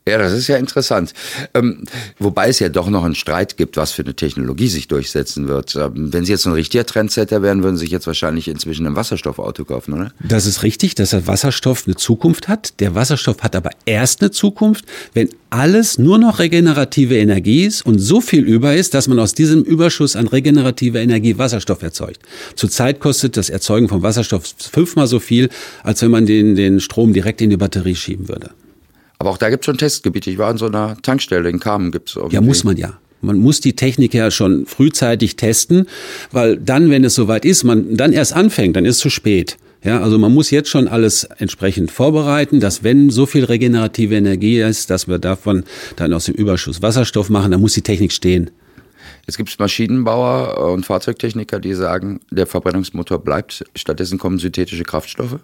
Ja, 0.08 0.18
das 0.18 0.32
ist 0.32 0.48
ja 0.48 0.56
interessant. 0.56 1.12
Ähm, 1.54 1.84
wobei 2.18 2.48
es 2.48 2.58
ja 2.58 2.68
doch 2.68 2.88
noch 2.88 3.04
einen 3.04 3.14
Streit 3.14 3.56
gibt, 3.56 3.76
was 3.76 3.92
für 3.92 4.02
eine 4.02 4.14
Technologie 4.14 4.68
sich 4.68 4.88
durchsetzen 4.88 5.48
wird. 5.48 5.76
Ähm, 5.76 6.12
wenn 6.12 6.24
Sie 6.24 6.32
jetzt 6.32 6.46
ein 6.46 6.52
richtiger 6.52 6.86
Trendsetter 6.86 7.42
wären, 7.42 7.62
würden 7.62 7.76
Sie 7.76 7.82
sich 7.82 7.90
jetzt 7.90 8.06
wahrscheinlich 8.06 8.48
inzwischen 8.48 8.86
ein 8.86 8.96
Wasserstoffauto 8.96 9.64
kaufen, 9.64 9.94
oder? 9.94 10.12
Das 10.26 10.46
ist 10.46 10.62
richtig, 10.62 10.94
dass 10.94 11.10
der 11.10 11.26
Wasserstoff 11.26 11.84
eine 11.86 11.96
Zukunft 11.96 12.48
hat. 12.48 12.80
Der 12.80 12.94
Wasserstoff 12.94 13.42
hat 13.42 13.54
aber 13.54 13.70
erst 13.84 14.20
eine 14.20 14.30
Zukunft, 14.30 14.84
wenn 15.14 15.28
alles 15.50 15.98
nur 15.98 16.18
noch 16.18 16.38
regenerative 16.38 17.16
Energie 17.16 17.64
ist 17.64 17.84
und 17.86 17.98
so 17.98 18.20
viel 18.20 18.44
über 18.44 18.74
ist, 18.74 18.94
dass 18.94 19.08
man 19.08 19.18
aus 19.18 19.34
diesem 19.34 19.62
Überschuss 19.62 20.16
an 20.16 20.26
regenerativer 20.26 21.00
Energie 21.00 21.38
Wasserstoff 21.38 21.82
erzeugt. 21.82 22.20
Zurzeit 22.54 23.00
kostet 23.00 23.36
das 23.36 23.48
Erzeugen 23.48 23.88
von 23.88 24.02
Wasserstoff 24.02 24.44
fünfmal 24.58 25.06
so 25.06 25.20
viel, 25.20 25.48
als 25.82 26.02
wenn 26.02 26.10
man 26.10 26.26
den, 26.26 26.54
den 26.54 26.80
Strom 26.80 27.12
direkt 27.12 27.40
in 27.40 27.50
die 27.50 27.56
Batterie 27.56 27.96
schieben 27.96 28.28
würde. 28.28 28.50
Aber 29.18 29.30
auch 29.30 29.38
da 29.38 29.50
gibt 29.50 29.64
es 29.64 29.66
schon 29.66 29.78
Testgebiete. 29.78 30.30
Ich 30.30 30.38
war 30.38 30.48
an 30.48 30.58
so 30.58 30.66
einer 30.66 30.96
Tankstelle 31.02 31.48
in 31.48 31.60
Kamen. 31.60 31.90
Gibt's 31.90 32.16
irgendwie. 32.16 32.34
ja, 32.36 32.40
muss 32.40 32.64
man 32.64 32.76
ja. 32.76 32.98
Man 33.20 33.38
muss 33.38 33.60
die 33.60 33.74
Technik 33.74 34.14
ja 34.14 34.30
schon 34.30 34.64
frühzeitig 34.66 35.34
testen, 35.34 35.88
weil 36.30 36.56
dann, 36.56 36.88
wenn 36.88 37.02
es 37.02 37.16
soweit 37.16 37.44
ist, 37.44 37.64
man 37.64 37.96
dann 37.96 38.12
erst 38.12 38.32
anfängt, 38.32 38.76
dann 38.76 38.84
ist 38.84 38.96
es 38.96 39.00
zu 39.00 39.10
spät. 39.10 39.58
Ja, 39.82 40.00
also 40.00 40.18
man 40.18 40.32
muss 40.32 40.50
jetzt 40.50 40.68
schon 40.68 40.88
alles 40.88 41.24
entsprechend 41.24 41.90
vorbereiten, 41.90 42.60
dass 42.60 42.82
wenn 42.82 43.10
so 43.10 43.26
viel 43.26 43.44
regenerative 43.44 44.16
Energie 44.16 44.60
ist, 44.60 44.90
dass 44.90 45.08
wir 45.08 45.18
davon 45.18 45.64
dann 45.96 46.12
aus 46.12 46.26
dem 46.26 46.34
Überschuss 46.34 46.82
Wasserstoff 46.82 47.28
machen, 47.28 47.50
dann 47.50 47.60
muss 47.60 47.74
die 47.74 47.82
Technik 47.82 48.12
stehen. 48.12 48.50
Jetzt 49.26 49.36
gibt 49.36 49.50
es 49.50 49.58
Maschinenbauer 49.58 50.72
und 50.72 50.86
Fahrzeugtechniker, 50.86 51.60
die 51.60 51.74
sagen, 51.74 52.20
der 52.30 52.46
Verbrennungsmotor 52.46 53.18
bleibt, 53.18 53.64
stattdessen 53.76 54.18
kommen 54.18 54.38
synthetische 54.38 54.84
Kraftstoffe. 54.84 55.38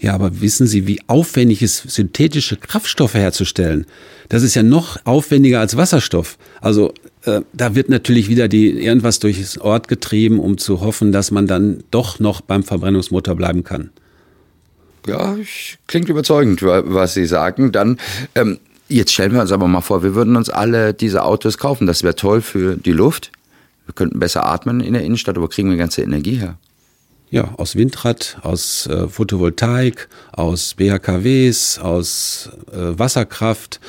Ja, 0.00 0.14
aber 0.14 0.40
wissen 0.40 0.68
Sie, 0.68 0.86
wie 0.86 1.00
aufwendig 1.08 1.60
ist, 1.60 1.90
synthetische 1.90 2.56
Kraftstoffe 2.56 3.14
herzustellen? 3.14 3.84
Das 4.28 4.42
ist 4.44 4.54
ja 4.54 4.62
noch 4.62 4.98
aufwendiger 5.04 5.58
als 5.58 5.76
Wasserstoff. 5.76 6.38
Also 6.60 6.94
äh, 7.24 7.40
da 7.52 7.74
wird 7.74 7.88
natürlich 7.88 8.28
wieder 8.28 8.46
die 8.46 8.70
irgendwas 8.70 9.18
durchs 9.18 9.58
Ort 9.58 9.88
getrieben, 9.88 10.38
um 10.38 10.56
zu 10.56 10.80
hoffen, 10.80 11.10
dass 11.10 11.32
man 11.32 11.48
dann 11.48 11.82
doch 11.90 12.20
noch 12.20 12.40
beim 12.40 12.62
Verbrennungsmotor 12.62 13.34
bleiben 13.34 13.64
kann. 13.64 13.90
Ja, 15.06 15.36
klingt 15.86 16.08
überzeugend, 16.08 16.62
was 16.62 17.14
Sie 17.14 17.26
sagen. 17.26 17.72
Dann 17.72 17.98
ähm, 18.36 18.58
jetzt 18.88 19.12
stellen 19.12 19.32
wir 19.32 19.40
uns 19.40 19.50
aber 19.50 19.66
mal 19.66 19.80
vor, 19.80 20.04
wir 20.04 20.14
würden 20.14 20.36
uns 20.36 20.48
alle 20.48 20.94
diese 20.94 21.24
Autos 21.24 21.58
kaufen. 21.58 21.88
Das 21.88 22.04
wäre 22.04 22.14
toll 22.14 22.40
für 22.40 22.76
die 22.76 22.92
Luft 22.92 23.32
Wir 23.86 23.94
könnten 23.94 24.20
besser 24.20 24.46
atmen 24.46 24.80
in 24.80 24.92
der 24.92 25.02
Innenstadt, 25.02 25.36
aber 25.36 25.48
kriegen 25.48 25.70
wir 25.70 25.76
ganze 25.76 26.02
Energie 26.02 26.36
her? 26.36 26.56
Ja, 27.30 27.52
aus 27.58 27.76
Windrad, 27.76 28.38
aus 28.42 28.86
äh, 28.86 29.06
Photovoltaik, 29.06 30.08
aus 30.32 30.74
BHKWs, 30.74 31.78
aus 31.78 32.48
äh, 32.72 32.98
Wasserkraft, 32.98 33.80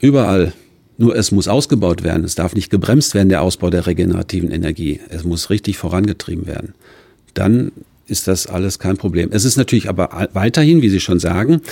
überall. 0.00 0.52
Nur 0.98 1.14
es 1.16 1.30
muss 1.30 1.48
ausgebaut 1.48 2.02
werden. 2.02 2.24
Es 2.24 2.34
darf 2.34 2.54
nicht 2.54 2.70
gebremst 2.70 3.14
werden, 3.14 3.28
der 3.28 3.40
Ausbau 3.40 3.70
der 3.70 3.86
regenerativen 3.86 4.50
Energie. 4.50 5.00
Es 5.08 5.24
muss 5.24 5.48
richtig 5.48 5.78
vorangetrieben 5.78 6.46
werden. 6.46 6.74
Dann 7.34 7.70
ist 8.08 8.26
das 8.26 8.46
alles 8.46 8.78
kein 8.78 8.96
Problem. 8.96 9.30
Es 9.32 9.44
ist 9.44 9.56
natürlich 9.56 9.88
aber 9.88 10.28
weiterhin, 10.32 10.82
wie 10.82 10.88
Sie 10.88 11.00
schon 11.00 11.20
sagen, 11.20 11.62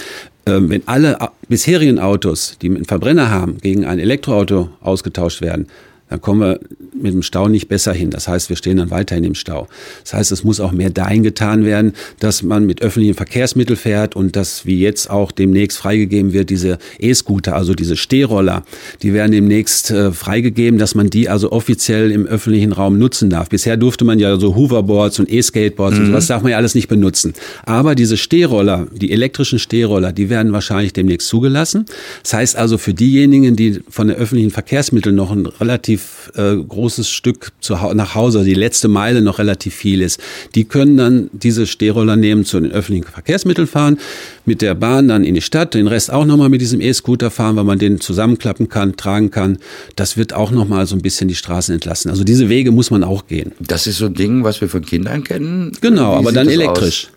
ähm, 0.47 0.71
wenn 0.71 0.87
alle 0.87 1.19
bisherigen 1.49 1.99
Autos, 1.99 2.57
die 2.63 2.69
einen 2.69 2.85
Verbrenner 2.85 3.31
haben, 3.31 3.59
gegen 3.59 3.85
ein 3.85 3.99
Elektroauto 3.99 4.71
ausgetauscht 4.81 5.41
werden, 5.41 5.67
dann 6.09 6.21
kommen 6.21 6.41
wir 6.41 6.61
mit 6.95 7.13
dem 7.13 7.23
Stau 7.23 7.49
nicht 7.49 7.69
besser 7.69 7.93
hin. 7.93 8.11
Das 8.11 8.29
heißt, 8.29 8.49
wir 8.49 8.57
stehen 8.57 8.77
dann 8.77 8.91
weiterhin 8.91 9.25
im 9.25 9.35
Stau. 9.35 9.67
Das 10.05 10.15
heißt, 10.15 10.33
es 10.33 10.45
muss 10.45 10.61
auch 10.61 10.73
mehr 10.73 10.91
dahin 10.91 11.23
getan 11.23 11.65
werden, 11.65 11.93
dass 12.21 12.43
man 12.43 12.65
mit 12.65 12.81
öffentlichen 12.81 13.15
Verkehrsmitteln 13.15 13.77
fährt 13.77 14.17
und 14.17 14.37
dass, 14.37 14.67
wie 14.67 14.81
jetzt 14.81 15.11
auch 15.11 15.33
demnächst 15.33 15.79
freigegeben 15.79 16.33
wird, 16.33 16.51
diese 16.51 16.79
E-Scooter, 16.99 17.57
also 17.57 17.75
diese 17.75 17.97
Stehroller, 17.97 18.65
die 19.03 19.13
werden 19.13 19.33
demnächst 19.33 19.91
äh, 19.91 20.13
freigegeben, 20.13 20.79
dass 20.79 20.95
man 20.95 21.11
die 21.11 21.29
also 21.29 21.53
offiziell 21.53 22.11
im 22.11 22.27
öffentlichen 22.27 22.73
Raum 22.73 22.99
nutzen 22.99 23.29
darf. 23.29 23.49
Bisher 23.49 23.77
durfte 23.77 24.05
man 24.05 24.19
ja 24.19 24.39
so 24.39 24.55
Hoverboards 24.55 25.19
und 25.19 25.31
E-Skateboards 25.31 25.97
mhm. 25.97 26.03
und 26.03 26.07
sowas 26.11 26.27
darf 26.29 26.43
man 26.43 26.53
ja 26.53 26.59
alles 26.59 26.75
nicht 26.75 26.89
benutzen. 26.89 27.35
Aber 27.65 27.95
diese 27.95 28.17
Stehroller, 28.17 28.87
die 28.93 29.11
elektrischen 29.11 29.59
Stehroller, 29.59 30.13
die 30.13 30.31
werden 30.31 30.53
wahrscheinlich 30.53 30.93
demnächst 30.93 31.29
zugelassen. 31.29 31.87
Das 32.23 32.33
heißt 32.33 32.57
also 32.57 32.79
für 32.79 32.95
diejenigen, 32.95 33.57
die 33.57 33.81
von 33.89 34.09
den 34.09 34.17
öffentlichen 34.17 34.51
Verkehrsmitteln 34.51 35.17
noch 35.17 35.33
ein 35.33 35.47
relativ 35.47 35.96
relativ 35.97 36.33
äh, 36.37 36.57
großes 36.57 37.09
Stück 37.09 37.53
zu, 37.61 37.75
nach 37.95 38.15
Hause, 38.15 38.45
die 38.45 38.55
letzte 38.55 38.89
Meile 38.89 39.23
noch 39.23 39.39
relativ 39.39 39.75
viel 39.75 40.03
ist, 40.03 40.21
die 40.55 40.65
können 40.65 40.97
dann 40.97 41.31
diese 41.33 41.67
Stehroller 41.67 42.17
nehmen, 42.17 42.45
zu 42.45 42.61
den 42.61 42.73
öffentlichen 42.73 43.11
Verkehrsmitteln 43.11 43.67
fahren, 43.67 43.99
mit 44.45 44.63
der 44.63 44.75
Bahn 44.75 45.09
dann 45.09 45.25
in 45.25 45.35
die 45.35 45.41
Stadt, 45.41 45.75
den 45.75 45.87
Rest 45.87 46.13
auch 46.13 46.25
nochmal 46.25 46.49
mit 46.49 46.61
diesem 46.61 46.81
E-Scooter 46.81 47.31
fahren, 47.31 47.57
weil 47.57 47.65
man 47.65 47.79
den 47.79 48.01
zusammenklappen 48.01 48.69
kann, 48.69 48.97
tragen 48.97 49.31
kann. 49.31 49.59
Das 49.97 50.17
wird 50.17 50.33
auch 50.33 50.51
nochmal 50.51 50.87
so 50.87 50.97
ein 50.97 51.03
bisschen 51.03 51.29
die 51.29 51.35
Straßen 51.35 51.75
entlassen. 51.75 52.11
Also 52.11 52.25
diese 52.25 52.49
Wege 52.49 52.71
muss 52.73 52.91
man 52.91 53.05
auch 53.05 53.27
gehen. 53.27 53.53
Das 53.61 53.87
ist 53.87 53.99
so 53.99 54.07
ein 54.07 54.15
Ding, 54.15 54.45
was 54.45 54.61
wir 54.61 54.69
von 54.69 54.85
Kindern 54.85 55.25
kennen? 55.25 55.73
Genau, 55.81 56.15
Wie 56.15 56.19
aber 56.19 56.33
dann 56.33 56.49
elektrisch. 56.49 57.07
Aus? 57.07 57.13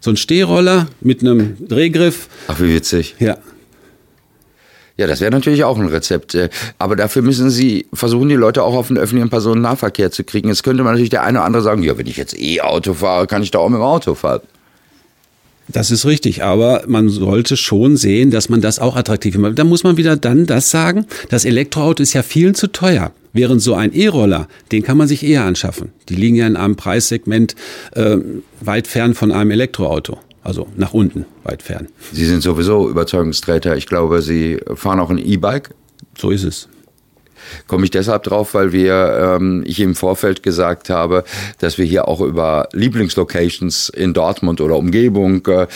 So 0.00 0.10
ein 0.10 0.16
Stehroller 0.16 0.88
mit 1.00 1.22
einem 1.22 1.56
Drehgriff. 1.66 2.28
Ach, 2.46 2.60
wie 2.60 2.72
witzig. 2.72 3.16
Ja. 3.18 3.38
Ja, 4.98 5.06
das 5.06 5.20
wäre 5.20 5.30
natürlich 5.30 5.62
auch 5.62 5.78
ein 5.78 5.86
Rezept. 5.86 6.34
Äh, 6.34 6.50
aber 6.78 6.96
dafür 6.96 7.22
müssen 7.22 7.50
Sie 7.50 7.86
versuchen, 7.92 8.28
die 8.28 8.34
Leute 8.34 8.64
auch 8.64 8.74
auf 8.74 8.88
den 8.88 8.98
öffentlichen 8.98 9.30
Personennahverkehr 9.30 10.10
zu 10.10 10.24
kriegen. 10.24 10.48
Jetzt 10.48 10.64
könnte 10.64 10.82
man 10.82 10.92
natürlich 10.92 11.10
der 11.10 11.22
eine 11.22 11.38
oder 11.38 11.46
andere 11.46 11.62
sagen, 11.62 11.84
ja, 11.84 11.96
wenn 11.96 12.08
ich 12.08 12.16
jetzt 12.16 12.38
E-Auto 12.38 12.94
fahre, 12.94 13.28
kann 13.28 13.42
ich 13.42 13.52
da 13.52 13.60
auch 13.60 13.68
mit 13.68 13.78
dem 13.78 13.84
Auto 13.84 14.14
fahren. 14.16 14.40
Das 15.68 15.90
ist 15.90 16.06
richtig, 16.06 16.42
aber 16.42 16.82
man 16.88 17.10
sollte 17.10 17.56
schon 17.56 17.96
sehen, 17.96 18.30
dass 18.30 18.48
man 18.48 18.60
das 18.60 18.78
auch 18.78 18.96
attraktiv 18.96 19.36
macht. 19.36 19.58
Da 19.58 19.64
muss 19.64 19.84
man 19.84 19.98
wieder 19.98 20.16
dann 20.16 20.46
das 20.46 20.70
sagen, 20.70 21.06
das 21.28 21.44
Elektroauto 21.44 22.02
ist 22.02 22.14
ja 22.14 22.22
vielen 22.22 22.54
zu 22.54 22.72
teuer. 22.72 23.12
Während 23.34 23.60
so 23.60 23.74
ein 23.74 23.92
E-Roller, 23.92 24.48
den 24.72 24.82
kann 24.82 24.96
man 24.96 25.06
sich 25.06 25.22
eher 25.22 25.44
anschaffen. 25.44 25.92
Die 26.08 26.16
liegen 26.16 26.36
ja 26.36 26.46
in 26.46 26.56
einem 26.56 26.76
Preissegment 26.76 27.54
äh, 27.94 28.16
weit 28.60 28.88
fern 28.88 29.14
von 29.14 29.30
einem 29.30 29.50
Elektroauto. 29.50 30.18
Also 30.48 30.66
nach 30.76 30.94
unten, 30.94 31.26
weit 31.44 31.62
fern. 31.62 31.88
Sie 32.10 32.24
sind 32.24 32.42
sowieso 32.42 32.88
Überzeugungsträger. 32.88 33.76
Ich 33.76 33.86
glaube, 33.86 34.22
Sie 34.22 34.58
fahren 34.74 34.98
auch 34.98 35.10
ein 35.10 35.18
E-Bike. 35.18 35.74
So 36.16 36.30
ist 36.30 36.44
es 36.44 36.68
komme 37.66 37.84
ich 37.84 37.90
deshalb 37.90 38.24
drauf, 38.24 38.54
weil 38.54 38.72
wir, 38.72 39.36
ähm, 39.36 39.62
ich 39.66 39.80
im 39.80 39.94
Vorfeld 39.94 40.42
gesagt 40.42 40.90
habe, 40.90 41.24
dass 41.58 41.78
wir 41.78 41.84
hier 41.84 42.08
auch 42.08 42.20
über 42.20 42.68
Lieblingslocations 42.72 43.88
in 43.88 44.12
Dortmund 44.14 44.60
oder 44.60 44.76
Umgebung 44.76 45.46
äh, 45.46 45.66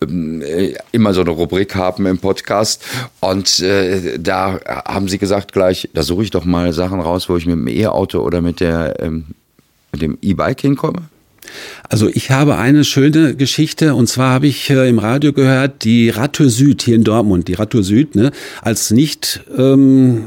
äh, 0.00 0.74
immer 0.92 1.14
so 1.14 1.20
eine 1.20 1.30
Rubrik 1.30 1.74
haben 1.74 2.06
im 2.06 2.18
Podcast. 2.18 2.82
Und 3.20 3.60
äh, 3.60 4.18
da 4.18 4.58
haben 4.86 5.08
sie 5.08 5.18
gesagt 5.18 5.52
gleich, 5.52 5.88
da 5.94 6.02
suche 6.02 6.24
ich 6.24 6.30
doch 6.30 6.44
mal 6.44 6.72
Sachen 6.72 7.00
raus, 7.00 7.28
wo 7.28 7.36
ich 7.36 7.46
mit 7.46 7.56
dem 7.56 7.68
E-Auto 7.68 8.20
oder 8.20 8.40
mit 8.40 8.60
der 8.60 9.00
ähm, 9.00 9.26
mit 9.92 10.02
dem 10.02 10.18
E-Bike 10.22 10.60
hinkomme. 10.60 11.02
Also 11.88 12.08
ich 12.08 12.30
habe 12.30 12.56
eine 12.56 12.84
schöne 12.84 13.34
Geschichte 13.34 13.94
und 13.94 14.06
zwar 14.06 14.32
habe 14.32 14.46
ich 14.46 14.70
äh, 14.70 14.88
im 14.88 14.98
Radio 14.98 15.32
gehört, 15.32 15.84
die 15.84 16.10
Radtour 16.10 16.48
Süd 16.48 16.82
hier 16.82 16.96
in 16.96 17.04
Dortmund, 17.04 17.48
die 17.48 17.54
Radtour 17.54 17.82
Süd, 17.82 18.14
ne, 18.14 18.32
als 18.62 18.90
nicht 18.90 19.40
ähm, 19.56 20.24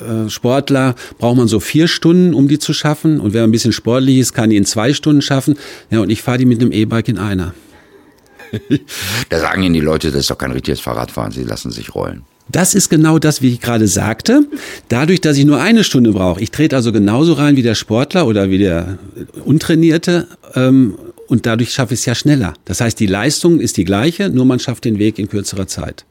äh, 0.00 0.28
Sportler 0.28 0.94
braucht 1.18 1.36
man 1.36 1.48
so 1.48 1.60
vier 1.60 1.88
Stunden, 1.88 2.34
um 2.34 2.48
die 2.48 2.58
zu 2.58 2.72
schaffen 2.72 3.20
und 3.20 3.32
wer 3.32 3.44
ein 3.44 3.50
bisschen 3.50 3.72
sportlich 3.72 4.18
ist, 4.18 4.32
kann 4.32 4.50
die 4.50 4.56
in 4.56 4.64
zwei 4.64 4.92
Stunden 4.92 5.22
schaffen. 5.22 5.56
Ja, 5.90 6.00
und 6.00 6.10
ich 6.10 6.22
fahre 6.22 6.38
die 6.38 6.46
mit 6.46 6.60
einem 6.60 6.72
E-Bike 6.72 7.08
in 7.08 7.18
einer. 7.18 7.54
da 9.28 9.40
sagen 9.40 9.62
Ihnen 9.62 9.74
die 9.74 9.80
Leute, 9.80 10.10
das 10.10 10.20
ist 10.20 10.30
doch 10.30 10.38
kein 10.38 10.52
richtiges 10.52 10.80
Fahrradfahren, 10.80 11.32
sie 11.32 11.44
lassen 11.44 11.70
sich 11.70 11.94
rollen. 11.94 12.24
Das 12.48 12.74
ist 12.74 12.88
genau 12.90 13.18
das, 13.18 13.42
wie 13.42 13.52
ich 13.52 13.60
gerade 13.60 13.88
sagte. 13.88 14.46
Dadurch, 14.88 15.20
dass 15.20 15.36
ich 15.36 15.44
nur 15.44 15.60
eine 15.60 15.82
Stunde 15.84 16.12
brauche, 16.12 16.40
ich 16.40 16.50
trete 16.50 16.76
also 16.76 16.92
genauso 16.92 17.32
rein 17.32 17.56
wie 17.56 17.62
der 17.62 17.74
Sportler 17.74 18.26
oder 18.26 18.50
wie 18.50 18.58
der 18.58 18.98
Untrainierte 19.44 20.28
ähm, 20.54 20.96
und 21.26 21.44
dadurch 21.46 21.72
schaffe 21.72 21.94
ich 21.94 22.00
es 22.00 22.06
ja 22.06 22.14
schneller. 22.14 22.54
Das 22.64 22.80
heißt, 22.80 23.00
die 23.00 23.06
Leistung 23.06 23.58
ist 23.58 23.76
die 23.76 23.84
gleiche, 23.84 24.28
nur 24.28 24.44
man 24.44 24.60
schafft 24.60 24.84
den 24.84 24.98
Weg 24.98 25.18
in 25.18 25.28
kürzerer 25.28 25.66
Zeit. 25.66 26.04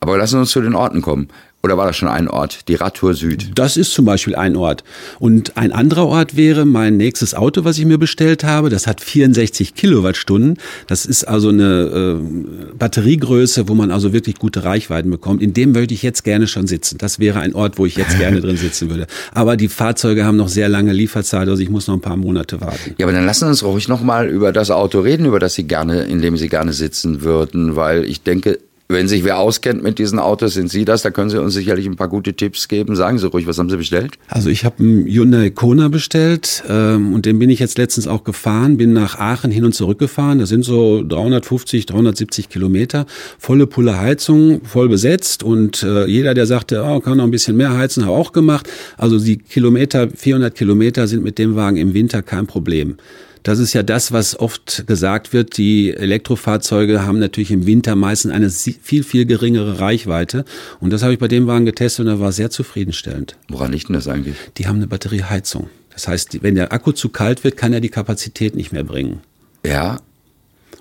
Aber 0.00 0.16
lassen 0.16 0.36
wir 0.36 0.40
uns 0.40 0.50
zu 0.50 0.60
den 0.60 0.74
Orten 0.74 1.02
kommen. 1.02 1.28
Oder 1.64 1.76
war 1.76 1.86
das 1.86 1.96
schon 1.96 2.08
ein 2.08 2.26
Ort, 2.26 2.66
die 2.66 2.74
Radtour 2.74 3.14
Süd? 3.14 3.52
Das 3.54 3.76
ist 3.76 3.92
zum 3.92 4.04
Beispiel 4.04 4.34
ein 4.34 4.56
Ort. 4.56 4.82
Und 5.20 5.56
ein 5.56 5.70
anderer 5.70 6.08
Ort 6.08 6.36
wäre 6.36 6.64
mein 6.64 6.96
nächstes 6.96 7.34
Auto, 7.34 7.64
was 7.64 7.78
ich 7.78 7.84
mir 7.84 7.98
bestellt 7.98 8.42
habe. 8.42 8.68
Das 8.68 8.88
hat 8.88 9.00
64 9.00 9.76
Kilowattstunden. 9.76 10.58
Das 10.88 11.06
ist 11.06 11.22
also 11.22 11.50
eine 11.50 12.18
äh, 12.20 12.74
Batteriegröße, 12.76 13.68
wo 13.68 13.74
man 13.74 13.92
also 13.92 14.12
wirklich 14.12 14.40
gute 14.40 14.64
Reichweiten 14.64 15.08
bekommt. 15.08 15.40
In 15.40 15.54
dem 15.54 15.76
würde 15.76 15.94
ich 15.94 16.02
jetzt 16.02 16.24
gerne 16.24 16.48
schon 16.48 16.66
sitzen. 16.66 16.98
Das 16.98 17.20
wäre 17.20 17.38
ein 17.38 17.54
Ort, 17.54 17.78
wo 17.78 17.86
ich 17.86 17.94
jetzt 17.94 18.18
gerne 18.18 18.40
drin 18.40 18.56
sitzen 18.56 18.90
würde. 18.90 19.06
Aber 19.32 19.56
die 19.56 19.68
Fahrzeuge 19.68 20.24
haben 20.24 20.36
noch 20.36 20.48
sehr 20.48 20.68
lange 20.68 20.92
Lieferzeit, 20.92 21.48
also 21.48 21.62
ich 21.62 21.70
muss 21.70 21.86
noch 21.86 21.94
ein 21.94 22.00
paar 22.00 22.16
Monate 22.16 22.60
warten. 22.60 22.96
Ja, 22.98 23.06
aber 23.06 23.12
dann 23.12 23.24
lassen 23.24 23.44
Sie 23.44 23.50
uns 23.50 23.62
ruhig 23.62 23.86
noch 23.86 24.02
mal 24.02 24.28
über 24.28 24.50
das 24.50 24.72
Auto 24.72 24.98
reden, 24.98 25.26
über 25.26 25.38
das 25.38 25.54
Sie 25.54 25.64
gerne, 25.64 26.02
in 26.02 26.22
dem 26.22 26.36
Sie 26.36 26.48
gerne 26.48 26.72
sitzen 26.72 27.22
würden, 27.22 27.76
weil 27.76 28.04
ich 28.04 28.22
denke, 28.22 28.58
wenn 28.92 29.08
sich 29.08 29.24
wer 29.24 29.38
auskennt 29.38 29.82
mit 29.82 29.98
diesen 29.98 30.18
Autos, 30.18 30.54
sind 30.54 30.70
Sie 30.70 30.84
das. 30.84 31.02
Da 31.02 31.10
können 31.10 31.30
Sie 31.30 31.40
uns 31.40 31.54
sicherlich 31.54 31.86
ein 31.86 31.96
paar 31.96 32.08
gute 32.08 32.34
Tipps 32.34 32.68
geben. 32.68 32.96
Sagen 32.96 33.18
Sie 33.18 33.26
ruhig, 33.26 33.46
was 33.46 33.58
haben 33.58 33.70
Sie 33.70 33.76
bestellt? 33.76 34.12
Also 34.28 34.50
ich 34.50 34.64
habe 34.64 34.80
einen 34.80 35.06
Hyundai 35.06 35.50
Kona 35.50 35.88
bestellt 35.88 36.62
ähm, 36.68 37.14
und 37.14 37.26
den 37.26 37.38
bin 37.38 37.50
ich 37.50 37.58
jetzt 37.58 37.78
letztens 37.78 38.06
auch 38.06 38.24
gefahren. 38.24 38.76
Bin 38.76 38.92
nach 38.92 39.18
Aachen 39.18 39.50
hin 39.50 39.64
und 39.64 39.74
zurück 39.74 39.98
gefahren. 39.98 40.38
Das 40.38 40.48
sind 40.48 40.64
so 40.64 41.02
350, 41.02 41.86
370 41.86 42.48
Kilometer. 42.48 43.06
Volle 43.38 43.66
Pulle 43.66 43.98
Heizung, 43.98 44.62
voll 44.64 44.88
besetzt 44.88 45.42
und 45.42 45.82
äh, 45.82 46.06
jeder, 46.06 46.34
der 46.34 46.46
sagte, 46.46 46.84
oh, 46.84 47.00
kann 47.00 47.18
noch 47.18 47.24
ein 47.24 47.30
bisschen 47.30 47.56
mehr 47.56 47.76
heizen, 47.76 48.04
habe 48.04 48.16
auch 48.16 48.32
gemacht. 48.32 48.68
Also 48.96 49.18
die 49.18 49.38
Kilometer, 49.38 50.08
400 50.14 50.54
Kilometer 50.54 51.06
sind 51.06 51.22
mit 51.24 51.38
dem 51.38 51.56
Wagen 51.56 51.76
im 51.76 51.94
Winter 51.94 52.22
kein 52.22 52.46
Problem. 52.46 52.96
Das 53.42 53.58
ist 53.58 53.72
ja 53.72 53.82
das, 53.82 54.12
was 54.12 54.38
oft 54.38 54.86
gesagt 54.86 55.32
wird. 55.32 55.56
Die 55.56 55.92
Elektrofahrzeuge 55.92 57.04
haben 57.04 57.18
natürlich 57.18 57.50
im 57.50 57.66
Winter 57.66 57.96
meistens 57.96 58.32
eine 58.32 58.50
viel, 58.50 59.02
viel 59.02 59.26
geringere 59.26 59.80
Reichweite. 59.80 60.44
Und 60.80 60.92
das 60.92 61.02
habe 61.02 61.12
ich 61.12 61.18
bei 61.18 61.28
dem 61.28 61.46
Wagen 61.46 61.64
getestet 61.64 62.06
und 62.06 62.12
er 62.12 62.20
war 62.20 62.32
sehr 62.32 62.50
zufriedenstellend. 62.50 63.36
Woran 63.48 63.72
liegt 63.72 63.88
denn 63.88 63.94
das 63.94 64.08
eigentlich? 64.08 64.36
Die 64.58 64.66
haben 64.66 64.76
eine 64.76 64.86
Batterieheizung. 64.86 65.70
Das 65.90 66.08
heißt, 66.08 66.42
wenn 66.42 66.54
der 66.54 66.72
Akku 66.72 66.92
zu 66.92 67.08
kalt 67.08 67.44
wird, 67.44 67.56
kann 67.56 67.72
er 67.72 67.80
die 67.80 67.88
Kapazität 67.88 68.54
nicht 68.54 68.72
mehr 68.72 68.84
bringen. 68.84 69.20
Ja, 69.64 69.98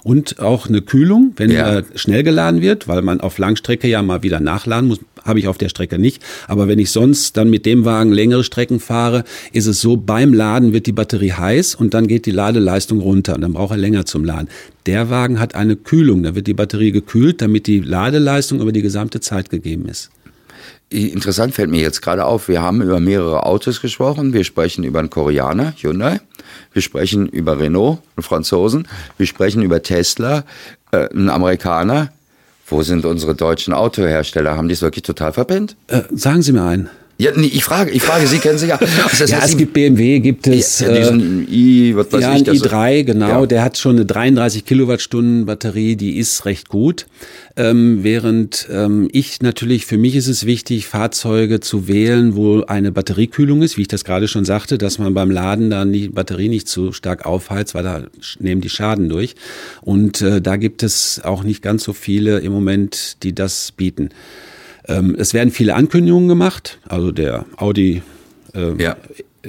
und 0.03 0.39
auch 0.39 0.67
eine 0.67 0.81
Kühlung, 0.81 1.33
wenn 1.37 1.51
ja. 1.51 1.67
er 1.67 1.83
schnell 1.95 2.23
geladen 2.23 2.61
wird, 2.61 2.87
weil 2.87 3.01
man 3.01 3.21
auf 3.21 3.37
Langstrecke 3.37 3.87
ja 3.87 4.01
mal 4.01 4.23
wieder 4.23 4.39
nachladen 4.39 4.87
muss, 4.87 4.99
habe 5.23 5.39
ich 5.39 5.47
auf 5.47 5.57
der 5.57 5.69
Strecke 5.69 5.99
nicht. 5.99 6.23
Aber 6.47 6.67
wenn 6.67 6.79
ich 6.79 6.89
sonst 6.89 7.37
dann 7.37 7.49
mit 7.49 7.65
dem 7.65 7.85
Wagen 7.85 8.11
längere 8.11 8.43
Strecken 8.43 8.79
fahre, 8.79 9.23
ist 9.51 9.67
es 9.67 9.81
so, 9.81 9.97
beim 9.97 10.33
Laden 10.33 10.73
wird 10.73 10.87
die 10.87 10.91
Batterie 10.91 11.33
heiß 11.33 11.75
und 11.75 11.93
dann 11.93 12.07
geht 12.07 12.25
die 12.25 12.31
Ladeleistung 12.31 12.99
runter 12.99 13.35
und 13.35 13.41
dann 13.41 13.53
braucht 13.53 13.71
er 13.71 13.77
länger 13.77 14.05
zum 14.05 14.25
Laden. 14.25 14.49
Der 14.87 15.09
Wagen 15.09 15.39
hat 15.39 15.53
eine 15.53 15.75
Kühlung, 15.75 16.23
da 16.23 16.33
wird 16.33 16.47
die 16.47 16.53
Batterie 16.53 16.91
gekühlt, 16.91 17.41
damit 17.41 17.67
die 17.67 17.79
Ladeleistung 17.79 18.61
über 18.61 18.71
die 18.71 18.81
gesamte 18.81 19.19
Zeit 19.19 19.49
gegeben 19.49 19.87
ist. 19.87 20.09
Interessant 20.91 21.53
fällt 21.53 21.69
mir 21.69 21.81
jetzt 21.81 22.01
gerade 22.01 22.25
auf, 22.25 22.49
wir 22.49 22.61
haben 22.61 22.81
über 22.81 22.99
mehrere 22.99 23.45
Autos 23.45 23.79
gesprochen. 23.79 24.33
Wir 24.33 24.43
sprechen 24.43 24.83
über 24.83 24.99
einen 24.99 25.09
Koreaner, 25.09 25.73
Hyundai. 25.77 26.19
Wir 26.73 26.81
sprechen 26.81 27.27
über 27.27 27.57
Renault, 27.57 27.99
einen 28.17 28.23
Franzosen. 28.23 28.89
Wir 29.17 29.25
sprechen 29.25 29.61
über 29.61 29.81
Tesla, 29.81 30.43
äh, 30.91 31.07
einen 31.09 31.29
Amerikaner. 31.29 32.11
Wo 32.67 32.83
sind 32.83 33.05
unsere 33.05 33.35
deutschen 33.35 33.73
Autohersteller? 33.73 34.57
Haben 34.57 34.67
die 34.67 34.73
es 34.73 34.81
wirklich 34.81 35.03
total 35.03 35.31
verpennt? 35.31 35.77
Äh, 35.87 36.01
sagen 36.11 36.41
Sie 36.41 36.51
mir 36.51 36.63
einen. 36.63 36.89
Ja, 37.21 37.29
nee, 37.35 37.51
ich 37.53 37.63
frage, 37.63 37.91
ich 37.91 38.01
frage, 38.01 38.25
Sie 38.25 38.39
kennen 38.39 38.57
sich 38.57 38.69
ja. 38.69 38.79
Also 38.79 39.25
ja, 39.25 39.41
es 39.45 39.55
gibt 39.55 39.73
BMW, 39.73 40.19
gibt 40.21 40.47
es 40.47 40.79
ja, 40.79 40.91
diesen 40.91 41.47
äh, 41.47 41.51
i, 41.51 41.95
was 41.95 42.11
weiß 42.11 42.21
ja, 42.21 42.35
ich, 42.35 42.49
ein 42.49 42.55
i3, 42.55 43.03
genau. 43.03 43.41
Ja. 43.41 43.45
Der 43.45 43.63
hat 43.63 43.77
schon 43.77 43.97
eine 43.97 44.07
33 44.07 44.65
Kilowattstunden 44.65 45.45
Batterie, 45.45 45.95
die 45.95 46.17
ist 46.17 46.45
recht 46.45 46.67
gut. 46.69 47.05
Ähm, 47.55 47.99
während 48.01 48.67
ähm, 48.71 49.07
ich 49.11 49.39
natürlich, 49.43 49.85
für 49.85 49.99
mich 49.99 50.15
ist 50.15 50.27
es 50.27 50.47
wichtig, 50.47 50.87
Fahrzeuge 50.87 51.59
zu 51.59 51.87
wählen, 51.87 52.35
wo 52.35 52.61
eine 52.61 52.91
Batteriekühlung 52.91 53.61
ist, 53.61 53.77
wie 53.77 53.81
ich 53.81 53.87
das 53.87 54.03
gerade 54.03 54.27
schon 54.27 54.43
sagte, 54.43 54.79
dass 54.79 54.97
man 54.97 55.13
beim 55.13 55.29
Laden 55.29 55.69
dann 55.69 55.93
die 55.93 56.09
Batterie 56.09 56.49
nicht 56.49 56.67
zu 56.67 56.91
stark 56.91 57.27
aufheizt, 57.27 57.75
weil 57.75 57.83
da 57.83 58.03
nehmen 58.39 58.61
die 58.61 58.69
Schaden 58.69 59.09
durch. 59.09 59.35
Und 59.81 60.21
äh, 60.21 60.41
da 60.41 60.55
gibt 60.55 60.81
es 60.81 61.21
auch 61.23 61.43
nicht 61.43 61.61
ganz 61.61 61.83
so 61.83 61.93
viele 61.93 62.39
im 62.39 62.51
Moment, 62.51 63.17
die 63.21 63.35
das 63.35 63.71
bieten. 63.73 64.09
Ähm, 64.91 65.15
es 65.17 65.33
werden 65.33 65.51
viele 65.51 65.75
Ankündigungen 65.75 66.27
gemacht, 66.27 66.79
also 66.87 67.11
der 67.11 67.45
Audi 67.57 68.01
äh, 68.53 68.81
ja. 68.81 68.97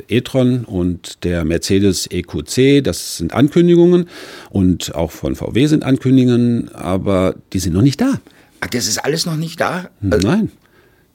e-tron 0.09 0.65
und 0.65 1.25
der 1.25 1.45
Mercedes 1.45 2.07
EQC, 2.11 2.83
das 2.85 3.17
sind 3.19 3.33
Ankündigungen 3.33 4.09
und 4.51 4.95
auch 4.95 5.11
von 5.11 5.35
VW 5.35 5.67
sind 5.67 5.85
Ankündigungen, 5.85 6.73
aber 6.75 7.35
die 7.53 7.59
sind 7.59 7.75
noch 7.75 7.83
nicht 7.83 8.01
da. 8.01 8.21
Ach, 8.61 8.69
das 8.69 8.87
ist 8.87 8.99
alles 8.99 9.27
noch 9.27 9.37
nicht 9.37 9.61
da? 9.61 9.91
Nein. 10.01 10.53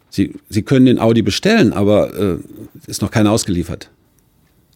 Sie, 0.09 0.33
Sie 0.49 0.63
können 0.63 0.85
den 0.85 0.99
Audi 0.99 1.21
bestellen, 1.21 1.73
aber 1.73 2.13
äh, 2.13 2.37
ist 2.87 3.01
noch 3.01 3.11
keiner 3.11 3.31
ausgeliefert. 3.31 3.89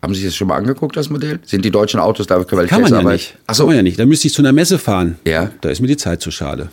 Haben 0.02 0.14
Sie 0.14 0.22
sich 0.22 0.30
das 0.30 0.36
schon 0.36 0.48
mal 0.48 0.56
angeguckt, 0.56 0.98
das 0.98 1.10
Modell? 1.10 1.40
Sind 1.44 1.64
die 1.64 1.72
deutschen 1.72 2.00
Autos 2.00 2.28
da? 2.28 2.44
Kann 2.44 2.82
man 2.82 2.92
ja 2.92 3.04
nicht. 3.04 3.38
Ach 3.46 3.54
so. 3.54 3.64
Kann 3.64 3.68
man 3.68 3.76
ja 3.78 3.84
nicht. 3.84 4.00
Da 4.00 4.06
müsste 4.06 4.28
ich 4.28 4.34
zu 4.34 4.42
einer 4.42 4.52
Messe 4.52 4.80
fahren. 4.80 5.18
Ja. 5.28 5.52
Da 5.62 5.70
ist 5.70 5.80
mir 5.80 5.88
die 5.88 5.98
Zeit 5.98 6.22
zu 6.22 6.32
schade. 6.32 6.70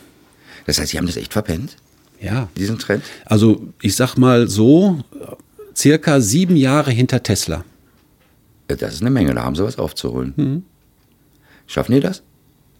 Das 0.66 0.78
heißt, 0.78 0.92
Sie 0.92 0.98
haben 0.98 1.06
das 1.06 1.16
echt 1.16 1.32
verpennt? 1.32 1.76
Ja. 2.20 2.48
Diesen 2.56 2.78
Trend? 2.78 3.04
Also 3.24 3.62
ich 3.80 3.96
sag 3.96 4.16
mal 4.16 4.48
so, 4.48 5.04
circa 5.76 6.20
sieben 6.20 6.56
Jahre 6.56 6.90
hinter 6.90 7.22
Tesla. 7.22 7.64
Das 8.66 8.94
ist 8.94 9.00
eine 9.00 9.10
Menge, 9.10 9.34
da 9.34 9.44
haben 9.44 9.54
sie 9.54 9.64
was 9.64 9.78
aufzuholen. 9.78 10.34
Mhm. 10.36 10.62
Schaffen 11.66 11.92
die 11.92 12.00
das? 12.00 12.22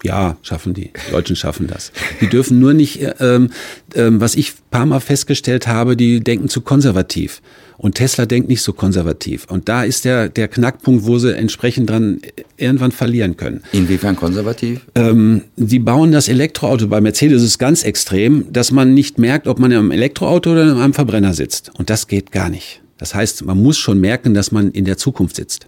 Ja, 0.04 0.36
schaffen 0.42 0.74
die. 0.74 0.90
Die 1.08 1.12
Deutschen 1.12 1.36
schaffen 1.36 1.66
das. 1.66 1.92
Die 2.20 2.28
dürfen 2.28 2.58
nur 2.60 2.72
nicht, 2.72 3.00
ähm, 3.20 3.50
ähm, 3.94 4.20
was 4.20 4.36
ich 4.36 4.54
paar 4.70 4.86
Mal 4.86 5.00
festgestellt 5.00 5.66
habe, 5.66 5.96
die 5.96 6.20
denken 6.20 6.48
zu 6.48 6.60
konservativ. 6.60 7.42
Und 7.78 7.94
Tesla 7.94 8.26
denkt 8.26 8.48
nicht 8.48 8.62
so 8.62 8.72
konservativ. 8.72 9.46
Und 9.48 9.68
da 9.68 9.84
ist 9.84 10.04
der, 10.04 10.28
der 10.28 10.48
Knackpunkt, 10.48 11.06
wo 11.06 11.18
sie 11.18 11.34
entsprechend 11.36 11.88
dran 11.88 12.20
irgendwann 12.56 12.90
verlieren 12.90 13.36
können. 13.36 13.62
Inwiefern 13.72 14.16
konservativ? 14.16 14.80
Ähm, 14.96 15.42
sie 15.56 15.78
bauen 15.78 16.10
das 16.10 16.28
Elektroauto, 16.28 16.88
bei 16.88 17.00
Mercedes 17.00 17.42
ist 17.42 17.50
es 17.50 17.58
ganz 17.58 17.84
extrem, 17.84 18.52
dass 18.52 18.72
man 18.72 18.94
nicht 18.94 19.18
merkt, 19.18 19.46
ob 19.46 19.60
man 19.60 19.70
in 19.70 19.78
einem 19.78 19.90
Elektroauto 19.92 20.52
oder 20.52 20.64
in 20.64 20.76
einem 20.76 20.94
Verbrenner 20.94 21.34
sitzt. 21.34 21.70
Und 21.78 21.88
das 21.88 22.08
geht 22.08 22.32
gar 22.32 22.48
nicht. 22.48 22.82
Das 22.98 23.14
heißt, 23.14 23.44
man 23.44 23.62
muss 23.62 23.78
schon 23.78 24.00
merken, 24.00 24.34
dass 24.34 24.50
man 24.50 24.72
in 24.72 24.84
der 24.84 24.96
Zukunft 24.96 25.36
sitzt. 25.36 25.66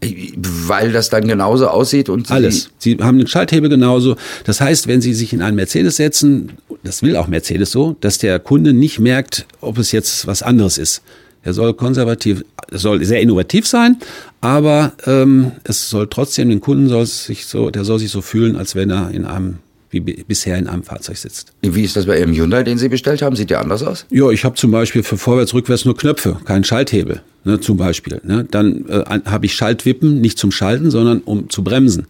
Weil 0.00 0.92
das 0.92 1.10
dann 1.10 1.26
genauso 1.26 1.66
aussieht 1.66 2.08
und 2.08 2.28
Sie 2.28 2.32
alles. 2.32 2.70
Sie 2.78 2.98
haben 3.00 3.18
den 3.18 3.26
Schalthebel 3.26 3.68
genauso. 3.68 4.16
Das 4.44 4.60
heißt, 4.60 4.86
wenn 4.86 5.00
Sie 5.00 5.12
sich 5.12 5.32
in 5.32 5.42
einen 5.42 5.56
Mercedes 5.56 5.96
setzen, 5.96 6.52
das 6.84 7.02
will 7.02 7.16
auch 7.16 7.26
Mercedes 7.26 7.72
so, 7.72 7.96
dass 8.00 8.18
der 8.18 8.38
Kunde 8.38 8.72
nicht 8.72 9.00
merkt, 9.00 9.46
ob 9.60 9.78
es 9.78 9.90
jetzt 9.90 10.26
was 10.26 10.42
anderes 10.42 10.78
ist. 10.78 11.02
Er 11.42 11.52
soll 11.52 11.74
konservativ, 11.74 12.44
soll 12.70 13.04
sehr 13.04 13.20
innovativ 13.20 13.66
sein, 13.66 13.96
aber 14.40 14.92
ähm, 15.06 15.52
es 15.64 15.88
soll 15.88 16.06
trotzdem 16.08 16.48
den 16.48 16.60
Kunden 16.60 16.88
soll 16.88 17.06
sich 17.06 17.46
so, 17.46 17.70
der 17.70 17.84
soll 17.84 17.98
sich 17.98 18.10
so 18.10 18.20
fühlen, 18.20 18.56
als 18.56 18.74
wenn 18.74 18.90
er 18.90 19.10
in 19.10 19.24
einem 19.24 19.58
wie 19.90 20.00
bisher 20.00 20.58
in 20.58 20.66
einem 20.66 20.82
Fahrzeug 20.82 21.16
sitzt. 21.16 21.52
Wie 21.62 21.82
ist 21.82 21.96
das 21.96 22.06
bei 22.06 22.18
Ihrem 22.18 22.34
Hyundai, 22.34 22.62
den 22.62 22.78
Sie 22.78 22.88
bestellt 22.88 23.22
haben? 23.22 23.36
Sieht 23.36 23.50
der 23.50 23.60
anders 23.60 23.82
aus? 23.82 24.06
Ja, 24.10 24.30
ich 24.30 24.44
habe 24.44 24.54
zum 24.56 24.70
Beispiel 24.70 25.02
für 25.02 25.16
vorwärts, 25.16 25.54
rückwärts 25.54 25.84
nur 25.84 25.96
Knöpfe, 25.96 26.36
keinen 26.44 26.64
Schalthebel, 26.64 27.22
ne, 27.44 27.60
zum 27.60 27.76
Beispiel. 27.76 28.20
Ne. 28.24 28.46
Dann 28.50 28.86
äh, 28.88 29.20
habe 29.24 29.46
ich 29.46 29.54
Schaltwippen, 29.54 30.20
nicht 30.20 30.38
zum 30.38 30.52
Schalten, 30.52 30.90
sondern 30.90 31.20
um 31.20 31.48
zu 31.48 31.64
bremsen. 31.64 32.06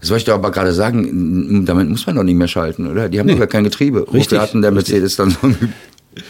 Das 0.00 0.10
wollte 0.10 0.20
ich 0.20 0.24
doch 0.26 0.34
aber 0.34 0.50
gerade 0.50 0.72
sagen, 0.72 1.64
damit 1.66 1.88
muss 1.88 2.06
man 2.06 2.16
doch 2.16 2.22
nicht 2.22 2.36
mehr 2.36 2.46
schalten, 2.46 2.86
oder? 2.86 3.08
Die 3.08 3.18
haben 3.18 3.26
nee. 3.26 3.32
doch 3.32 3.40
gar 3.40 3.48
kein 3.48 3.64
Getriebe. 3.64 4.00
Richtig. 4.00 4.14
Wofür 4.14 4.40
hatten 4.40 4.62
der 4.62 4.70
Mercedes 4.70 5.16
dann 5.16 5.30
so 5.30 5.38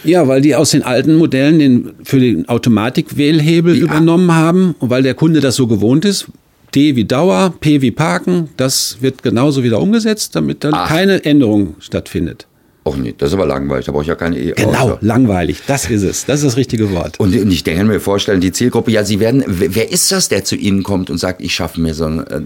ja, 0.04 0.28
weil 0.28 0.40
die 0.40 0.54
aus 0.54 0.70
den 0.70 0.82
alten 0.82 1.16
Modellen 1.16 1.58
den, 1.58 1.90
für 2.04 2.20
den 2.20 2.48
Automatik-Wählhebel 2.48 3.76
ja. 3.76 3.82
übernommen 3.82 4.32
haben 4.32 4.74
und 4.78 4.90
weil 4.90 5.02
der 5.02 5.14
Kunde 5.14 5.40
das 5.40 5.56
so 5.56 5.66
gewohnt 5.66 6.04
ist, 6.04 6.26
D 6.74 6.96
wie 6.96 7.04
Dauer, 7.04 7.54
P 7.60 7.80
wie 7.80 7.90
Parken, 7.90 8.48
das 8.56 8.98
wird 9.00 9.22
genauso 9.22 9.62
wieder 9.62 9.80
umgesetzt, 9.80 10.34
damit 10.36 10.64
dann 10.64 10.74
Ach. 10.74 10.88
keine 10.88 11.24
Änderung 11.24 11.76
stattfindet. 11.80 12.46
Och 12.84 12.96
nee, 12.96 13.14
das 13.16 13.28
ist 13.30 13.34
aber 13.34 13.46
langweilig, 13.46 13.86
da 13.86 13.92
brauche 13.92 14.02
ich 14.02 14.08
ja 14.08 14.16
keine 14.16 14.38
E. 14.38 14.52
Genau, 14.56 14.98
langweilig, 15.00 15.62
das 15.68 15.88
ist 15.88 16.02
es, 16.02 16.24
das 16.24 16.40
ist 16.40 16.46
das 16.46 16.56
richtige 16.56 16.90
Wort. 16.90 17.20
Und, 17.20 17.32
ich 17.32 17.62
denke 17.62 17.84
mir 17.84 18.00
vorstellen, 18.00 18.40
die 18.40 18.50
Zielgruppe, 18.50 18.90
ja, 18.90 19.04
Sie 19.04 19.20
werden, 19.20 19.44
wer 19.46 19.92
ist 19.92 20.10
das, 20.10 20.28
der 20.28 20.44
zu 20.44 20.56
Ihnen 20.56 20.82
kommt 20.82 21.08
und 21.08 21.18
sagt, 21.18 21.42
ich 21.42 21.54
schaffe 21.54 21.80
mir 21.80 21.94
so 21.94 22.06
ein 22.06 22.26
äh, 22.26 22.40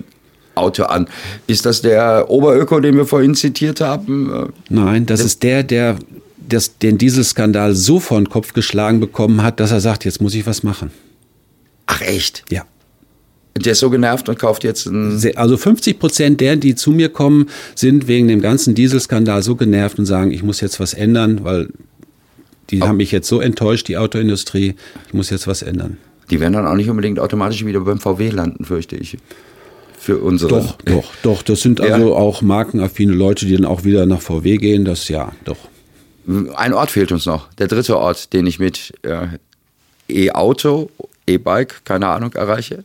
Auto 0.55 0.85
an? 0.85 1.09
Ist 1.47 1.65
das 1.65 1.81
der 1.81 2.29
Oberöko, 2.29 2.81
den 2.81 2.97
wir 2.97 3.07
vorhin 3.07 3.35
zitiert 3.35 3.81
haben? 3.81 4.53
Nein, 4.69 5.07
das 5.07 5.21
ist 5.21 5.43
der, 5.43 5.63
der 5.63 5.97
das, 6.49 6.79
den 6.79 6.99
Dieselskandal 6.99 7.75
so 7.75 8.01
vor 8.01 8.19
den 8.19 8.29
Kopf 8.29 8.53
geschlagen 8.53 9.01
bekommen 9.01 9.43
hat, 9.43 9.61
dass 9.61 9.73
er 9.73 9.81
sagt, 9.81 10.05
jetzt 10.05 10.21
muss 10.21 10.35
ich 10.35 10.47
was 10.47 10.63
machen. 10.63 10.91
Ach 11.87 12.01
echt? 12.01 12.45
Ja. 12.51 12.65
Der 13.65 13.73
ist 13.73 13.81
so 13.81 13.91
genervt 13.91 14.29
und 14.29 14.39
kauft 14.39 14.65
jetzt 14.65 14.87
ein. 14.87 15.21
Also 15.37 15.57
50 15.57 15.99
Prozent 15.99 16.41
der, 16.41 16.57
die 16.57 16.75
zu 16.75 16.91
mir 16.91 17.09
kommen, 17.09 17.49
sind 17.75 18.07
wegen 18.07 18.29
dem 18.29 18.41
ganzen 18.41 18.75
Dieselskandal 18.75 19.43
so 19.43 19.57
genervt 19.57 19.99
und 19.99 20.07
sagen, 20.07 20.31
ich 20.31 20.43
muss 20.43 20.61
jetzt 20.61 20.79
was 20.81 20.95
ändern, 20.95 21.41
weil 21.43 21.69
die 22.71 22.81
oh. 22.81 22.87
haben 22.87 22.97
mich 22.97 23.13
jetzt 23.13 23.29
so 23.29 23.41
enttäuscht, 23.41 23.89
die 23.89 23.97
Autoindustrie, 23.97 24.75
ich 25.07 25.15
muss 25.15 25.31
jetzt 25.31 25.47
was 25.47 25.63
ändern. 25.63 25.99
Die 26.31 26.41
werden 26.41 26.55
dann 26.55 26.67
auch 26.67 26.75
nicht 26.75 26.91
unbedingt 26.91 27.21
automatisch 27.21 27.65
wieder 27.65 27.81
beim 27.81 28.01
VW 28.01 28.31
landen, 28.31 28.65
fürchte 28.65 28.97
ich. 28.97 29.17
Für 29.99 30.19
unsere. 30.19 30.51
Doch, 30.51 30.79
doch, 30.85 31.13
doch. 31.23 31.43
Das 31.43 31.61
sind 31.63 31.81
also 31.81 32.11
ja. 32.11 32.15
auch 32.15 32.43
markenaffine 32.43 33.13
Leute, 33.13 33.47
die 33.47 33.57
dann 33.57 33.65
auch 33.65 33.85
wieder 33.85 34.07
nach 34.07 34.21
VW 34.21 34.57
gehen. 34.59 34.85
Das 34.85 35.09
ja, 35.09 35.33
doch. 35.45 35.57
Ein 36.55 36.75
Ort 36.75 36.91
fehlt 36.91 37.13
uns 37.13 37.27
noch. 37.27 37.53
Der 37.55 37.69
dritte 37.69 37.97
Ort, 37.97 38.33
den 38.33 38.47
ich 38.47 38.59
mit 38.59 38.93
äh, 39.03 39.27
E-Auto, 40.09 40.91
E-Bike, 41.27 41.85
keine 41.85 42.09
Ahnung, 42.09 42.33
erreiche 42.35 42.85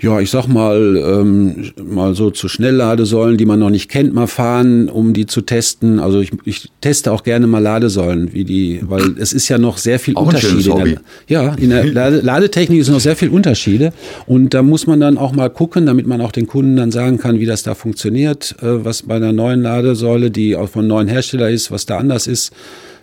ja, 0.00 0.20
ich 0.20 0.30
sag 0.30 0.46
mal, 0.46 0.96
ähm, 0.96 1.72
mal 1.82 2.14
so 2.14 2.30
zu 2.30 2.48
Schnellladesäulen, 2.48 3.38
die 3.38 3.46
man 3.46 3.58
noch 3.58 3.70
nicht 3.70 3.90
kennt, 3.90 4.12
mal 4.12 4.26
fahren, 4.26 4.90
um 4.90 5.14
die 5.14 5.24
zu 5.24 5.40
testen. 5.40 6.00
Also 6.00 6.20
ich, 6.20 6.32
ich 6.44 6.70
teste 6.82 7.12
auch 7.12 7.22
gerne 7.22 7.46
mal 7.46 7.62
Ladesäulen, 7.62 8.34
wie 8.34 8.44
die, 8.44 8.80
weil 8.82 9.14
es 9.18 9.32
ist 9.32 9.48
ja 9.48 9.56
noch 9.56 9.78
sehr 9.78 9.98
viel 9.98 10.14
auch 10.16 10.26
Unterschiede. 10.26 10.70
In 10.70 10.84
der, 10.84 11.00
ja, 11.28 11.54
in 11.54 11.70
der 11.70 11.84
Lade, 11.86 12.20
Ladetechnik 12.20 12.84
sind 12.84 12.92
noch 12.92 13.00
sehr 13.00 13.16
viel 13.16 13.30
Unterschiede 13.30 13.94
und 14.26 14.52
da 14.52 14.62
muss 14.62 14.86
man 14.86 15.00
dann 15.00 15.16
auch 15.16 15.32
mal 15.32 15.48
gucken, 15.48 15.86
damit 15.86 16.06
man 16.06 16.20
auch 16.20 16.32
den 16.32 16.46
Kunden 16.46 16.76
dann 16.76 16.90
sagen 16.90 17.16
kann, 17.16 17.40
wie 17.40 17.46
das 17.46 17.62
da 17.62 17.74
funktioniert, 17.74 18.54
äh, 18.60 18.84
was 18.84 19.04
bei 19.04 19.16
einer 19.16 19.32
neuen 19.32 19.62
Ladesäule, 19.62 20.30
die 20.30 20.56
auch 20.56 20.68
von 20.68 20.80
einem 20.80 20.88
neuen 20.88 21.08
Hersteller 21.08 21.48
ist, 21.48 21.70
was 21.70 21.86
da 21.86 21.96
anders 21.96 22.26
ist. 22.26 22.52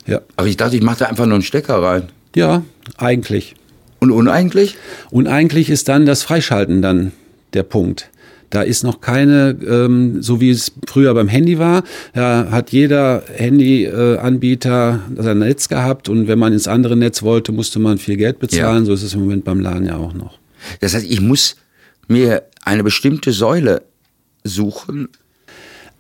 Ja. 0.06 0.22
Aber 0.36 0.48
ich 0.48 0.58
dachte, 0.58 0.76
ich 0.76 0.84
mache 0.84 1.00
da 1.00 1.06
einfach 1.06 1.26
nur 1.26 1.36
einen 1.36 1.44
Stecker 1.44 1.82
rein. 1.82 2.04
Ja, 2.36 2.64
eigentlich. 2.98 3.56
Und 4.04 4.12
uneigentlich? 4.12 4.76
Uneigentlich 5.12 5.70
ist 5.70 5.88
dann 5.88 6.06
das 6.06 6.24
Freischalten 6.24 6.82
dann 6.82 7.14
der 7.54 7.64
Punkt. 7.64 8.10
Da 8.50 8.62
ist 8.62 8.84
noch 8.84 9.00
keine, 9.00 9.58
ähm, 9.66 10.22
so 10.22 10.42
wie 10.42 10.50
es 10.50 10.74
früher 10.86 11.14
beim 11.14 11.30
Handy 11.30 11.58
war, 11.58 11.84
da 12.14 12.50
hat 12.52 12.72
jeder 12.72 13.24
Handyanbieter 13.34 15.00
sein 15.16 15.40
Netz 15.40 15.70
gehabt 15.70 16.10
und 16.10 16.28
wenn 16.28 16.38
man 16.38 16.52
ins 16.52 16.68
andere 16.68 16.98
Netz 16.98 17.24
wollte, 17.24 17.54
musste 17.54 17.80
man 17.80 17.98
viel 17.98 18.18
Geld 18.18 18.40
bezahlen. 18.40 18.80
Ja. 18.80 18.86
So 18.88 18.94
ist 18.94 19.04
es 19.04 19.14
im 19.14 19.22
Moment 19.22 19.46
beim 19.46 19.62
LAN 19.62 19.86
ja 19.86 19.96
auch 19.96 20.14
noch. 20.14 20.38
Das 20.82 20.94
heißt, 20.94 21.10
ich 21.10 21.22
muss 21.22 21.56
mir 22.10 22.44
eine 22.66 22.84
bestimmte 22.84 23.32
Säule 23.32 23.84
suchen, 24.44 25.08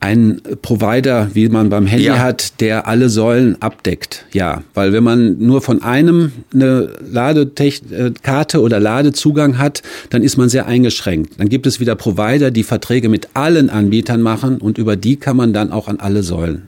ein 0.03 0.41
Provider, 0.61 1.29
wie 1.33 1.47
man 1.47 1.69
beim 1.69 1.85
Handy 1.85 2.07
ja. 2.07 2.19
hat, 2.19 2.59
der 2.59 2.87
alle 2.87 3.07
Säulen 3.07 3.61
abdeckt. 3.61 4.25
Ja, 4.33 4.61
weil 4.73 4.91
wenn 4.91 5.03
man 5.03 5.39
nur 5.39 5.61
von 5.61 5.81
einem 5.81 6.33
eine 6.53 6.89
Ladekarte 7.09 8.59
oder 8.59 8.81
Ladezugang 8.81 9.57
hat, 9.59 9.81
dann 10.09 10.21
ist 10.21 10.35
man 10.35 10.49
sehr 10.49 10.65
eingeschränkt. 10.65 11.39
Dann 11.39 11.47
gibt 11.47 11.65
es 11.67 11.79
wieder 11.79 11.95
Provider, 11.95 12.51
die 12.51 12.63
Verträge 12.63 13.07
mit 13.07 13.29
allen 13.33 13.69
Anbietern 13.69 14.21
machen 14.21 14.57
und 14.57 14.77
über 14.77 14.97
die 14.97 15.15
kann 15.15 15.37
man 15.37 15.53
dann 15.53 15.71
auch 15.71 15.87
an 15.87 16.01
alle 16.01 16.21
Säulen. 16.21 16.63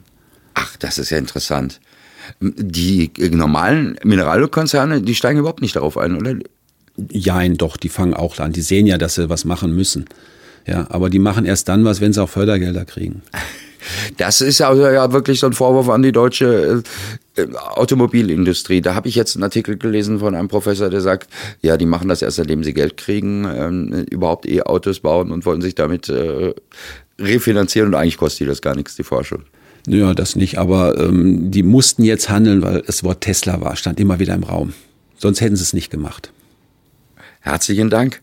Ach, 0.53 0.77
das 0.77 0.97
ist 0.97 1.09
ja 1.09 1.17
interessant. 1.17 1.81
Die 2.39 3.11
normalen 3.31 3.97
Mineralkonzerne, 4.05 5.01
die 5.01 5.13
steigen 5.13 5.39
überhaupt 5.39 5.61
nicht 5.61 5.75
darauf 5.75 5.97
ein, 5.97 6.15
oder? 6.15 6.35
Jein, 7.11 7.57
doch, 7.57 7.75
die 7.75 7.89
fangen 7.89 8.13
auch 8.13 8.39
an. 8.39 8.53
Die 8.53 8.61
sehen 8.61 8.87
ja, 8.87 8.97
dass 8.97 9.15
sie 9.15 9.29
was 9.29 9.43
machen 9.43 9.75
müssen. 9.75 10.05
Ja, 10.65 10.87
aber 10.89 11.09
die 11.09 11.19
machen 11.19 11.45
erst 11.45 11.69
dann 11.69 11.85
was, 11.85 12.01
wenn 12.01 12.13
sie 12.13 12.21
auch 12.21 12.29
Fördergelder 12.29 12.85
kriegen. 12.85 13.21
Das 14.17 14.41
ist 14.41 14.61
also 14.61 14.87
ja 14.87 15.11
wirklich 15.11 15.39
so 15.39 15.45
ein 15.45 15.53
Vorwurf 15.53 15.89
an 15.89 16.01
die 16.01 16.11
deutsche 16.11 16.81
äh, 17.35 17.45
Automobilindustrie. 17.53 18.81
Da 18.81 18.95
habe 18.95 19.07
ich 19.07 19.15
jetzt 19.15 19.35
einen 19.35 19.43
Artikel 19.43 19.77
gelesen 19.77 20.19
von 20.19 20.33
einem 20.33 20.47
Professor, 20.47 20.89
der 20.89 21.01
sagt, 21.01 21.29
ja, 21.61 21.77
die 21.77 21.85
machen 21.85 22.07
das 22.07 22.23
erst, 22.23 22.37
seitdem 22.37 22.63
sie 22.63 22.73
Geld 22.73 22.97
kriegen, 22.97 23.45
ähm, 23.45 24.05
überhaupt 24.09 24.47
E-Autos 24.47 25.01
bauen 25.01 25.31
und 25.31 25.45
wollen 25.45 25.61
sich 25.61 25.75
damit 25.75 26.09
äh, 26.09 26.53
refinanzieren 27.19 27.89
und 27.89 27.95
eigentlich 27.95 28.17
kostet 28.17 28.41
die 28.41 28.45
das 28.45 28.61
gar 28.61 28.75
nichts, 28.75 28.95
die 28.95 29.03
Forschung. 29.03 29.43
Ja, 29.87 30.13
das 30.15 30.35
nicht, 30.35 30.57
aber 30.57 30.97
ähm, 30.97 31.51
die 31.51 31.61
mussten 31.61 32.03
jetzt 32.03 32.29
handeln, 32.29 32.63
weil 32.63 32.81
das 32.81 33.03
Wort 33.03 33.21
Tesla 33.21 33.61
war, 33.61 33.75
stand 33.75 33.99
immer 33.99 34.19
wieder 34.19 34.33
im 34.33 34.43
Raum. 34.43 34.73
Sonst 35.17 35.41
hätten 35.41 35.55
sie 35.55 35.63
es 35.63 35.73
nicht 35.73 35.91
gemacht. 35.91 36.31
Herzlichen 37.39 37.91
Dank. 37.91 38.21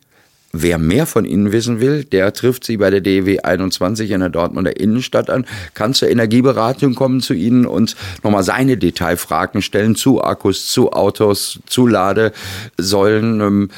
Wer 0.55 0.77
mehr 0.77 1.07
von 1.07 1.25
Ihnen 1.25 1.51
wissen 1.51 1.81
will, 1.81 2.05
der 2.05 2.35
trifft 2.35 2.65
Sie 2.65 2.77
bei 2.77 2.91
der 2.91 3.01
DEW 3.01 3.39
21 3.43 4.11
in 4.11 4.21
der 4.21 4.29
Dortmunder 4.29 4.79
Innenstadt 4.79 5.31
an, 5.31 5.47
kann 5.73 5.95
zur 5.95 6.11
Energieberatung 6.11 6.95
kommen 6.95 7.23
zu 7.23 7.33
Ihnen 7.33 7.65
und 7.65 7.97
nochmal 8.23 8.43
seine 8.43 8.77
Detailfragen 8.77 9.63
stellen 9.63 9.97
zu 9.97 10.23
Akkus, 10.23 10.67
zu 10.67 10.93
Autos, 10.93 11.61
zu 11.65 11.87
Ladesäulen. 11.87 13.41
Ähm, 13.41 13.71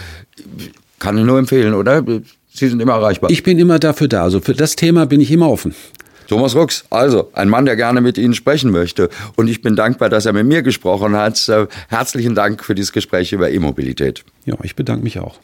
kann 0.98 1.16
ich 1.16 1.24
nur 1.24 1.38
empfehlen, 1.38 1.74
oder? 1.74 2.02
Sie 2.52 2.68
sind 2.68 2.82
immer 2.82 2.94
erreichbar. 2.94 3.30
Ich 3.30 3.44
bin 3.44 3.58
immer 3.60 3.78
dafür 3.78 4.08
da. 4.08 4.24
Also 4.24 4.40
für 4.40 4.54
das 4.54 4.74
Thema 4.74 5.06
bin 5.06 5.20
ich 5.20 5.30
immer 5.30 5.50
offen. 5.50 5.76
Thomas 6.26 6.56
Rux, 6.56 6.84
also 6.90 7.30
ein 7.34 7.48
Mann, 7.48 7.66
der 7.66 7.76
gerne 7.76 8.00
mit 8.00 8.18
Ihnen 8.18 8.34
sprechen 8.34 8.72
möchte. 8.72 9.10
Und 9.36 9.46
ich 9.46 9.62
bin 9.62 9.76
dankbar, 9.76 10.08
dass 10.08 10.26
er 10.26 10.32
mit 10.32 10.46
mir 10.46 10.62
gesprochen 10.62 11.14
hat. 11.14 11.48
Äh, 11.48 11.68
herzlichen 11.88 12.34
Dank 12.34 12.64
für 12.64 12.74
dieses 12.74 12.92
Gespräch 12.92 13.32
über 13.32 13.50
E-Mobilität. 13.50 14.24
Ja, 14.44 14.56
ich 14.64 14.74
bedanke 14.74 15.04
mich 15.04 15.20
auch. 15.20 15.38